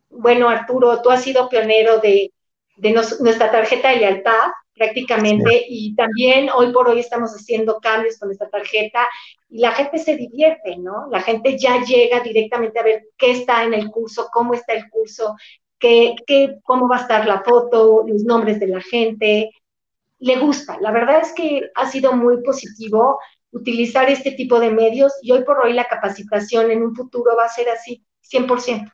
bueno, 0.10 0.50
Arturo, 0.50 1.02
tú 1.02 1.10
has 1.10 1.24
sido 1.24 1.50
pionero 1.50 2.00
de, 2.00 2.32
de 2.78 2.92
nuestra 2.92 3.52
tarjeta 3.52 3.90
de 3.90 3.98
lealtad, 3.98 4.52
prácticamente, 4.74 5.66
y 5.68 5.96
también 5.96 6.50
hoy 6.56 6.72
por 6.72 6.88
hoy 6.90 7.00
estamos 7.00 7.32
haciendo 7.32 7.80
cambios 7.80 8.18
con 8.18 8.32
esta 8.32 8.50
tarjeta 8.50 9.08
y 9.50 9.60
la 9.60 9.72
gente 9.74 9.98
se 9.98 10.16
divierte, 10.16 10.78
¿no? 10.78 11.08
La 11.12 11.22
gente 11.22 11.58
ya 11.58 11.84
llega 11.84 12.22
directamente 12.22 12.80
a 12.80 12.84
ver 12.84 13.04
qué 13.18 13.32
está 13.32 13.64
en 13.64 13.74
el 13.74 13.90
curso, 13.90 14.30
cómo 14.32 14.54
está 14.54 14.74
el 14.74 14.90
curso, 14.90 15.36
qué, 15.78 16.16
qué, 16.26 16.60
cómo 16.64 16.88
va 16.88 16.98
a 16.98 17.02
estar 17.02 17.28
la 17.28 17.42
foto, 17.42 18.04
los 18.08 18.24
nombres 18.24 18.60
de 18.60 18.68
la 18.68 18.82
gente. 18.82 19.52
Le 20.20 20.38
gusta. 20.38 20.78
La 20.80 20.92
verdad 20.92 21.22
es 21.22 21.34
que 21.34 21.70
ha 21.76 21.88
sido 21.88 22.14
muy 22.14 22.42
positivo 22.44 23.20
utilizar 23.52 24.10
este 24.10 24.32
tipo 24.32 24.60
de 24.60 24.72
medios 24.72 25.14
y 25.22 25.32
hoy 25.32 25.44
por 25.44 25.60
hoy 25.60 25.74
la 25.74 25.86
capacitación 25.86 26.72
en 26.72 26.84
un 26.84 26.96
futuro 26.96 27.36
va 27.36 27.46
a 27.46 27.50
ser 27.50 27.70
así, 27.70 28.04
100%, 28.32 28.92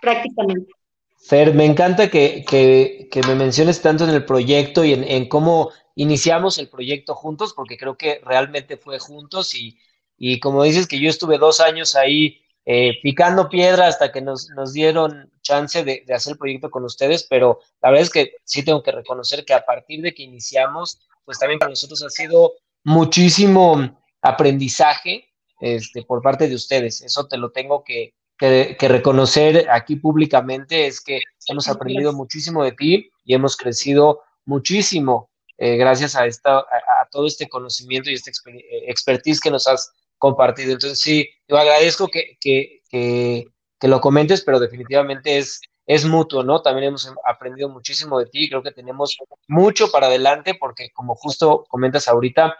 prácticamente. 0.00 0.72
Fer, 1.20 1.54
me 1.54 1.66
encanta 1.66 2.10
que, 2.10 2.44
que, 2.48 3.08
que, 3.10 3.22
me 3.22 3.34
menciones 3.34 3.82
tanto 3.82 4.04
en 4.04 4.10
el 4.10 4.24
proyecto 4.24 4.84
y 4.84 4.94
en, 4.94 5.04
en, 5.04 5.28
cómo 5.28 5.70
iniciamos 5.94 6.58
el 6.58 6.68
proyecto 6.68 7.14
juntos, 7.14 7.52
porque 7.54 7.76
creo 7.76 7.96
que 7.96 8.20
realmente 8.24 8.76
fue 8.78 8.98
juntos 8.98 9.54
y, 9.54 9.78
y 10.16 10.40
como 10.40 10.62
dices 10.62 10.88
que 10.88 10.98
yo 10.98 11.10
estuve 11.10 11.38
dos 11.38 11.60
años 11.60 11.94
ahí 11.94 12.40
eh, 12.64 12.98
picando 13.02 13.48
piedra 13.48 13.86
hasta 13.86 14.10
que 14.12 14.20
nos, 14.20 14.48
nos 14.50 14.72
dieron 14.72 15.30
chance 15.42 15.84
de, 15.84 16.04
de, 16.06 16.14
hacer 16.14 16.32
el 16.32 16.38
proyecto 16.38 16.70
con 16.70 16.84
ustedes, 16.84 17.26
pero 17.28 17.60
la 17.82 17.90
verdad 17.90 18.04
es 18.04 18.10
que 18.10 18.32
sí 18.44 18.64
tengo 18.64 18.82
que 18.82 18.92
reconocer 18.92 19.44
que 19.44 19.54
a 19.54 19.64
partir 19.64 20.02
de 20.02 20.14
que 20.14 20.22
iniciamos, 20.22 21.00
pues 21.24 21.38
también 21.38 21.58
para 21.58 21.70
nosotros 21.70 22.02
ha 22.02 22.10
sido 22.10 22.54
muchísimo 22.84 23.98
aprendizaje 24.22 25.28
este, 25.60 26.02
por 26.02 26.22
parte 26.22 26.48
de 26.48 26.54
ustedes. 26.54 27.02
Eso 27.02 27.26
te 27.26 27.36
lo 27.36 27.50
tengo 27.52 27.84
que, 27.84 28.14
que, 28.40 28.74
que 28.78 28.88
reconocer 28.88 29.68
aquí 29.70 29.96
públicamente, 29.96 30.86
es 30.86 31.02
que 31.02 31.20
hemos 31.46 31.68
aprendido 31.68 32.14
muchísimo 32.14 32.64
de 32.64 32.72
ti 32.72 33.10
y 33.22 33.34
hemos 33.34 33.54
crecido 33.54 34.22
muchísimo 34.46 35.30
eh, 35.58 35.76
gracias 35.76 36.16
a, 36.16 36.24
esta, 36.24 36.60
a, 36.60 36.60
a, 36.60 37.08
todo 37.10 37.26
este 37.26 37.50
conocimiento 37.50 38.08
y 38.08 38.14
esta 38.14 38.30
eh, 38.30 38.84
expertise 38.88 39.40
que 39.40 39.50
nos 39.50 39.66
has 39.68 39.92
compartido. 40.16 40.72
Entonces, 40.72 41.00
sí, 41.00 41.28
yo 41.48 41.58
agradezco 41.58 42.08
que, 42.08 42.38
que, 42.40 42.80
que, 42.88 43.44
que, 43.78 43.88
lo 43.88 44.00
comentes, 44.00 44.40
pero 44.40 44.58
definitivamente 44.58 45.36
es, 45.36 45.60
es 45.84 46.06
mutuo, 46.06 46.42
¿no? 46.42 46.62
También 46.62 46.88
hemos 46.88 47.12
aprendido 47.26 47.68
muchísimo 47.68 48.18
de 48.18 48.26
ti, 48.26 48.48
creo 48.48 48.62
que 48.62 48.72
tenemos 48.72 49.18
mucho 49.48 49.90
para 49.90 50.06
adelante, 50.06 50.54
porque 50.54 50.88
como 50.94 51.14
justo 51.14 51.66
comentas 51.68 52.08
ahorita, 52.08 52.56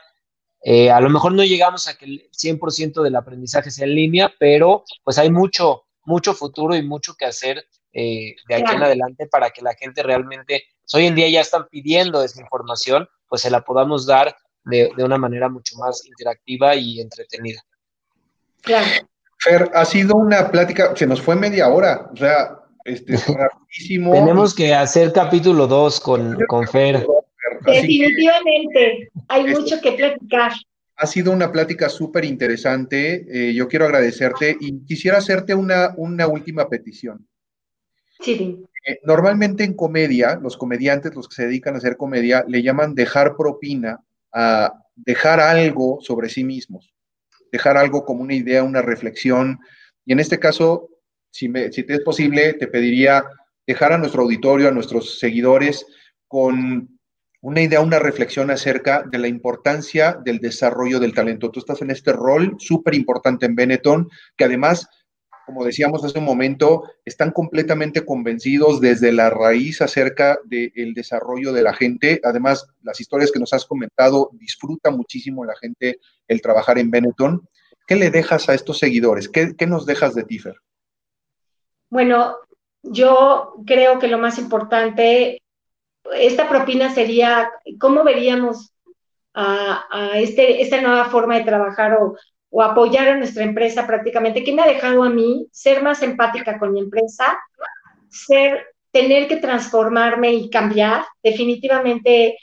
eh, 0.62 0.90
a 0.90 1.00
lo 1.00 1.08
mejor 1.08 1.32
no 1.32 1.42
llegamos 1.42 1.88
a 1.88 1.96
que 1.96 2.04
el 2.04 2.30
100% 2.30 3.02
del 3.02 3.16
aprendizaje 3.16 3.70
sea 3.70 3.86
en 3.86 3.94
línea, 3.94 4.32
pero 4.38 4.84
pues 5.02 5.18
hay 5.18 5.30
mucho, 5.30 5.84
mucho 6.04 6.34
futuro 6.34 6.76
y 6.76 6.82
mucho 6.82 7.14
que 7.14 7.24
hacer 7.24 7.64
eh, 7.92 8.36
de 8.48 8.54
aquí 8.54 8.74
en 8.74 8.82
adelante 8.82 9.26
para 9.26 9.50
que 9.50 9.62
la 9.62 9.74
gente 9.74 10.02
realmente, 10.02 10.64
pues, 10.82 10.94
hoy 10.94 11.06
en 11.06 11.14
día 11.14 11.28
ya 11.28 11.40
están 11.40 11.66
pidiendo 11.68 12.22
esa 12.22 12.40
información, 12.40 13.08
pues 13.28 13.42
se 13.42 13.50
la 13.50 13.62
podamos 13.62 14.06
dar 14.06 14.36
de, 14.64 14.90
de, 14.96 15.04
una 15.04 15.16
manera 15.16 15.48
mucho 15.48 15.76
más 15.78 16.04
interactiva 16.06 16.76
y 16.76 17.00
entretenida. 17.00 17.60
Claro. 18.60 18.86
Fer, 19.38 19.70
ha 19.74 19.84
sido 19.86 20.16
una 20.16 20.50
plática, 20.50 20.94
se 20.94 21.06
nos 21.06 21.22
fue 21.22 21.34
media 21.34 21.68
hora, 21.68 22.10
o 22.12 22.16
sea, 22.16 22.58
este, 22.84 23.16
rapidísimo. 23.34 24.12
Tenemos 24.12 24.54
que 24.54 24.74
hacer 24.74 25.12
capítulo 25.12 25.66
2 25.66 26.00
con, 26.00 26.38
con 26.46 26.68
Fer. 26.68 27.06
Definitivamente, 27.64 29.10
hay 29.28 29.44
mucho 29.44 29.80
que 29.80 29.92
platicar. 29.92 30.52
Ha 30.96 31.06
sido 31.06 31.32
una 31.32 31.50
plática 31.50 31.88
súper 31.88 32.24
interesante. 32.24 33.26
Eh, 33.30 33.54
yo 33.54 33.68
quiero 33.68 33.86
agradecerte 33.86 34.56
y 34.60 34.84
quisiera 34.84 35.18
hacerte 35.18 35.54
una, 35.54 35.94
una 35.96 36.26
última 36.26 36.68
petición. 36.68 37.26
Sí. 38.20 38.62
Eh, 38.86 38.98
normalmente 39.04 39.64
en 39.64 39.74
comedia, 39.74 40.38
los 40.42 40.56
comediantes, 40.56 41.14
los 41.14 41.28
que 41.28 41.36
se 41.36 41.46
dedican 41.46 41.74
a 41.74 41.78
hacer 41.78 41.96
comedia, 41.96 42.44
le 42.46 42.62
llaman 42.62 42.94
dejar 42.94 43.36
propina 43.36 44.00
a 44.32 44.72
dejar 44.94 45.40
algo 45.40 45.98
sobre 46.02 46.28
sí 46.28 46.44
mismos, 46.44 46.92
dejar 47.50 47.76
algo 47.76 48.04
como 48.04 48.22
una 48.22 48.34
idea, 48.34 48.62
una 48.62 48.82
reflexión. 48.82 49.58
Y 50.04 50.12
en 50.12 50.20
este 50.20 50.38
caso, 50.38 50.88
si, 51.30 51.48
me, 51.48 51.72
si 51.72 51.82
te 51.82 51.94
es 51.94 52.00
posible, 52.00 52.54
te 52.54 52.68
pediría 52.68 53.24
dejar 53.66 53.92
a 53.92 53.98
nuestro 53.98 54.22
auditorio, 54.22 54.68
a 54.68 54.72
nuestros 54.72 55.18
seguidores, 55.18 55.86
con 56.26 56.99
una 57.42 57.62
idea, 57.62 57.80
una 57.80 57.98
reflexión 57.98 58.50
acerca 58.50 59.02
de 59.02 59.18
la 59.18 59.28
importancia 59.28 60.18
del 60.24 60.38
desarrollo 60.38 61.00
del 61.00 61.14
talento. 61.14 61.50
Tú 61.50 61.60
estás 61.60 61.80
en 61.82 61.90
este 61.90 62.12
rol 62.12 62.56
súper 62.58 62.94
importante 62.94 63.46
en 63.46 63.54
Benetton, 63.54 64.08
que 64.36 64.44
además 64.44 64.88
como 65.50 65.64
decíamos 65.64 66.04
hace 66.04 66.18
un 66.18 66.24
momento, 66.24 66.84
están 67.04 67.32
completamente 67.32 68.04
convencidos 68.04 68.80
desde 68.80 69.10
la 69.10 69.30
raíz 69.30 69.82
acerca 69.82 70.38
del 70.44 70.94
desarrollo 70.94 71.52
de 71.52 71.62
la 71.62 71.74
gente. 71.74 72.20
Además, 72.22 72.68
las 72.82 73.00
historias 73.00 73.32
que 73.32 73.40
nos 73.40 73.52
has 73.52 73.64
comentado, 73.64 74.30
disfruta 74.34 74.92
muchísimo 74.92 75.44
la 75.44 75.56
gente 75.56 75.98
el 76.28 76.40
trabajar 76.40 76.78
en 76.78 76.92
Benetton. 76.92 77.48
¿Qué 77.84 77.96
le 77.96 78.10
dejas 78.10 78.48
a 78.48 78.54
estos 78.54 78.78
seguidores? 78.78 79.28
¿Qué, 79.28 79.66
nos 79.66 79.86
dejas 79.86 80.14
de 80.14 80.22
Tifer? 80.22 80.54
Bueno, 81.88 82.36
yo 82.82 83.54
creo 83.66 83.98
que 83.98 84.06
lo 84.06 84.18
más 84.18 84.38
importante, 84.38 85.42
esta 86.12 86.48
propina 86.48 86.92
sería, 86.94 87.50
¿cómo 87.78 88.04
veríamos 88.04 88.72
a, 89.34 90.12
este, 90.14 90.62
esta 90.62 90.80
nueva 90.80 91.06
forma 91.06 91.36
de 91.36 91.44
trabajar 91.44 91.98
o 92.50 92.62
apoyar 92.62 93.08
a 93.08 93.16
nuestra 93.16 93.44
empresa 93.44 93.86
prácticamente, 93.86 94.42
que 94.42 94.52
me 94.52 94.62
ha 94.62 94.66
dejado 94.66 95.04
a 95.04 95.10
mí 95.10 95.46
ser 95.52 95.82
más 95.82 96.02
empática 96.02 96.58
con 96.58 96.72
mi 96.72 96.80
empresa, 96.80 97.38
ser, 98.08 98.66
tener 98.90 99.28
que 99.28 99.36
transformarme 99.36 100.32
y 100.32 100.50
cambiar. 100.50 101.04
Definitivamente 101.22 102.36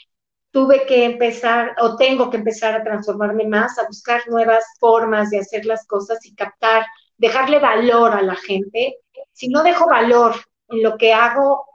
tuve 0.50 0.86
que 0.86 1.04
empezar 1.04 1.74
o 1.80 1.96
tengo 1.96 2.30
que 2.30 2.38
empezar 2.38 2.74
a 2.74 2.82
transformarme 2.82 3.46
más, 3.46 3.78
a 3.78 3.86
buscar 3.86 4.22
nuevas 4.28 4.64
formas 4.80 5.30
de 5.30 5.40
hacer 5.40 5.66
las 5.66 5.86
cosas 5.86 6.24
y 6.24 6.34
captar, 6.34 6.86
dejarle 7.18 7.58
valor 7.58 8.12
a 8.12 8.22
la 8.22 8.34
gente. 8.34 8.96
Si 9.32 9.48
no 9.48 9.62
dejo 9.62 9.86
valor 9.88 10.34
en 10.68 10.82
lo 10.82 10.96
que 10.96 11.12
hago, 11.12 11.66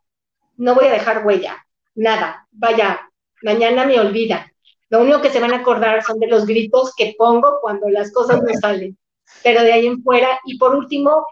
no 0.58 0.76
voy 0.76 0.86
a 0.86 0.92
dejar 0.92 1.26
huella, 1.26 1.62
nada. 1.96 2.48
Vaya, 2.52 3.10
mañana 3.41 3.86
me 3.86 4.00
olvida. 4.00 4.52
Lo 4.89 5.02
único 5.02 5.22
que 5.22 5.30
se 5.30 5.39
van 5.39 5.54
a 5.54 5.58
acordar 5.58 6.04
son 6.04 6.20
de 6.20 6.28
los 6.28 6.46
gritos 6.46 6.94
que 6.96 7.16
pongo 7.18 7.60
cuando 7.62 7.89
las 7.89 8.12
cosas 8.12 8.41
no 8.41 8.54
salen. 8.60 8.98
Pero 9.41 9.64
de 9.64 9.74
ahí 9.74 9.88
en 9.88 10.04
fuera, 10.04 10.39
y 10.46 10.58
por 10.58 10.76
último, 10.76 11.26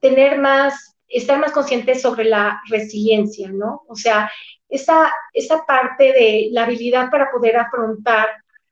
tener 0.00 0.38
más, 0.38 0.96
estar 1.08 1.38
más 1.38 1.52
conscientes 1.52 2.02
sobre 2.02 2.24
la 2.24 2.60
resiliencia, 2.68 3.50
¿no? 3.50 3.82
O 3.88 3.96
sea, 3.96 4.30
esa, 4.68 5.12
esa 5.32 5.64
parte 5.64 6.12
de 6.12 6.48
la 6.52 6.64
habilidad 6.64 7.10
para 7.10 7.30
poder 7.30 7.56
afrontar 7.56 8.28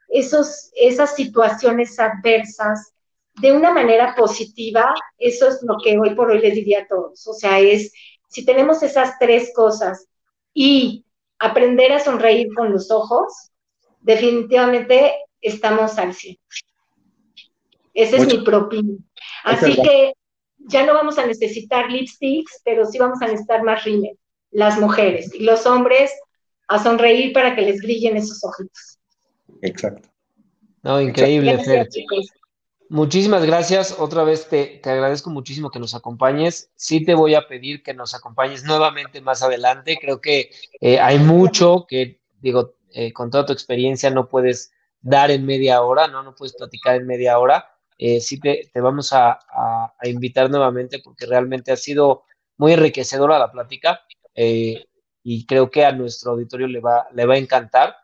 esos, 0.09 0.71
esas 0.75 1.15
situaciones 1.15 1.99
adversas 1.99 2.93
de 3.41 3.53
una 3.53 3.73
manera 3.73 4.15
positiva, 4.15 4.95
eso 5.19 5.49
es 5.49 5.61
lo 5.63 5.77
que 5.83 5.99
hoy 5.99 6.15
por 6.15 6.31
hoy 6.31 6.41
les 6.41 6.55
diría 6.55 6.83
a 6.83 6.87
todos. 6.87 7.27
O 7.27 7.35
sea, 7.35 7.59
es, 7.59 7.93
si 8.29 8.45
tenemos 8.45 8.83
esas 8.83 9.19
tres 9.19 9.53
cosas 9.55 10.07
y 10.53 11.04
aprender 11.45 11.93
a 11.93 12.01
sonreír 12.01 12.49
con 12.55 12.73
los 12.73 12.91
ojos, 12.91 13.51
definitivamente 14.01 15.15
estamos 15.41 15.99
al 15.99 16.15
100. 16.15 16.39
Ese 17.93 18.17
es 18.17 18.27
mi 18.27 18.43
propio. 18.43 18.83
Así 19.45 19.75
que 19.81 20.15
ya 20.59 20.85
no 20.85 20.95
vamos 20.95 21.19
a 21.19 21.27
necesitar 21.27 21.91
lipsticks, 21.91 22.61
pero 22.65 22.87
sí 22.87 22.99
vamos 22.99 23.21
a 23.23 23.27
necesitar 23.27 23.63
más 23.63 23.85
rímel, 23.85 24.19
las 24.51 24.81
mujeres 24.81 25.33
y 25.35 25.45
los 25.45 25.67
hombres 25.67 26.13
a 26.69 26.83
sonreír 26.83 27.33
para 27.33 27.55
que 27.55 27.63
les 27.63 27.81
brillen 27.83 28.17
esos 28.17 28.43
ojitos. 28.43 28.99
Exacto. 29.63 30.09
No, 30.83 31.01
increíble, 31.01 31.59
Fer. 31.59 31.89
Muchísimas 32.91 33.45
gracias. 33.45 33.97
Otra 33.99 34.25
vez 34.25 34.49
te, 34.49 34.81
agradezco 34.85 35.31
muchísimo 35.31 35.71
que 35.71 35.79
nos 35.79 35.95
acompañes. 35.95 36.71
Sí 36.77 37.05
te 37.05 37.15
voy 37.15 37.35
a 37.35 37.49
pedir 37.49 37.83
que 37.83 37.95
nos 37.95 38.15
acompañes 38.15 38.65
nuevamente 38.65 39.21
más 39.21 39.43
adelante. 39.43 39.99
Creo 40.01 40.21
que 40.21 40.51
eh, 40.81 41.01
hay 41.01 41.19
mucho 41.19 41.87
que, 41.89 42.21
digo, 42.41 42.75
eh, 42.93 43.13
con 43.13 43.31
toda 43.31 43.47
tu 43.47 43.53
experiencia 43.53 44.11
no 44.11 44.29
puedes 44.29 44.73
dar 45.01 45.31
en 45.31 45.45
media 45.45 45.83
hora, 45.83 46.09
¿no? 46.09 46.23
No 46.23 46.35
puedes 46.35 46.55
platicar 46.55 46.97
en 46.97 47.07
media 47.07 47.39
hora. 47.39 47.75
Eh, 47.99 48.21
sí 48.21 48.41
te, 48.41 48.71
vamos 48.75 49.13
a, 49.13 49.39
invitar 50.03 50.51
nuevamente 50.51 50.99
porque 50.99 51.27
realmente 51.27 51.73
ha 51.73 51.77
sido 51.77 52.25
muy 52.57 52.73
enriquecedora 52.73 53.39
la 53.39 53.51
plática 53.51 54.01
eh, 54.35 54.87
y 55.23 55.47
creo 55.47 55.71
que 55.71 55.85
a 55.85 55.93
nuestro 55.93 56.33
auditorio 56.33 56.67
le 56.67 56.81
va, 56.81 57.07
le 57.13 57.27
va 57.27 57.35
a 57.35 57.39
encantar. 57.39 57.97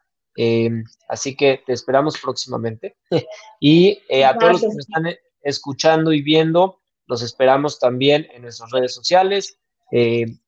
Así 1.09 1.37
que 1.37 1.63
te 1.67 1.73
esperamos 1.73 2.19
próximamente. 2.19 2.97
y 3.61 4.01
a 4.23 4.37
todos 4.37 4.53
los 4.53 4.61
que 4.61 4.67
nos 4.69 4.79
están 4.79 5.15
escuchando 5.43 6.13
y 6.13 6.23
viendo, 6.23 6.81
los 7.07 7.23
esperamos 7.23 7.79
también 7.79 8.27
en 8.33 8.43
nuestras 8.43 8.71
redes 8.71 8.95
sociales. 8.95 9.59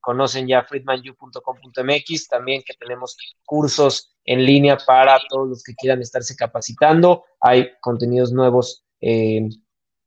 conocen 0.01 0.47
ya 0.47 0.65
friedmanu.com.mx, 0.65 2.29
también 2.29 2.63
que 2.65 2.75
tenemos 2.75 3.17
cursos 3.45 4.13
en 4.25 4.45
línea 4.45 4.79
para 4.79 5.21
todos 5.29 5.49
los 5.49 5.63
que 5.63 5.75
quieran 5.75 6.01
estarse 6.01 6.37
capacitando. 6.37 7.25
Hay 7.41 7.71
contenidos 7.81 8.33
nuevos 8.33 8.85
eh, 9.01 9.49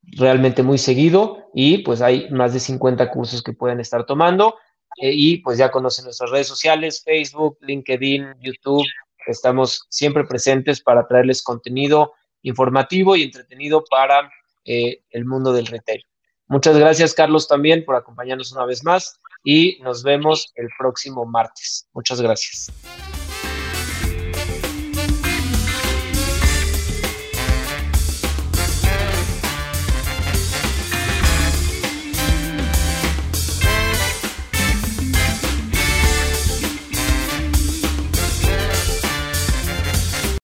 realmente 0.03 0.63
muy 0.63 0.77
seguido 0.77 1.49
y 1.53 1.79
pues 1.79 2.01
hay 2.01 2.29
más 2.29 2.53
de 2.53 2.59
50 2.59 3.11
cursos 3.11 3.43
que 3.43 3.53
pueden 3.53 3.79
estar 3.79 4.05
tomando. 4.05 4.55
Eh, 5.01 5.11
y 5.13 5.37
pues 5.37 5.57
ya 5.57 5.71
conocen 5.71 6.05
nuestras 6.05 6.31
redes 6.31 6.47
sociales, 6.47 7.03
Facebook, 7.03 7.57
LinkedIn, 7.61 8.35
YouTube. 8.39 8.85
Estamos 9.27 9.85
siempre 9.89 10.23
presentes 10.25 10.81
para 10.81 11.07
traerles 11.07 11.43
contenido 11.43 12.13
informativo 12.41 13.15
y 13.15 13.23
entretenido 13.23 13.83
para 13.89 14.29
eh, 14.65 15.01
el 15.09 15.25
mundo 15.25 15.53
del 15.53 15.67
retail. 15.67 16.03
Muchas 16.47 16.77
gracias, 16.77 17.13
Carlos, 17.13 17.47
también 17.47 17.83
por 17.85 17.95
acompañarnos 17.95 18.51
una 18.51 18.65
vez 18.65 18.83
más 18.83 19.19
y 19.43 19.79
nos 19.81 20.03
vemos 20.03 20.51
el 20.55 20.67
próximo 20.77 21.25
martes. 21.25 21.87
Muchas 21.93 22.21
gracias. 22.21 22.71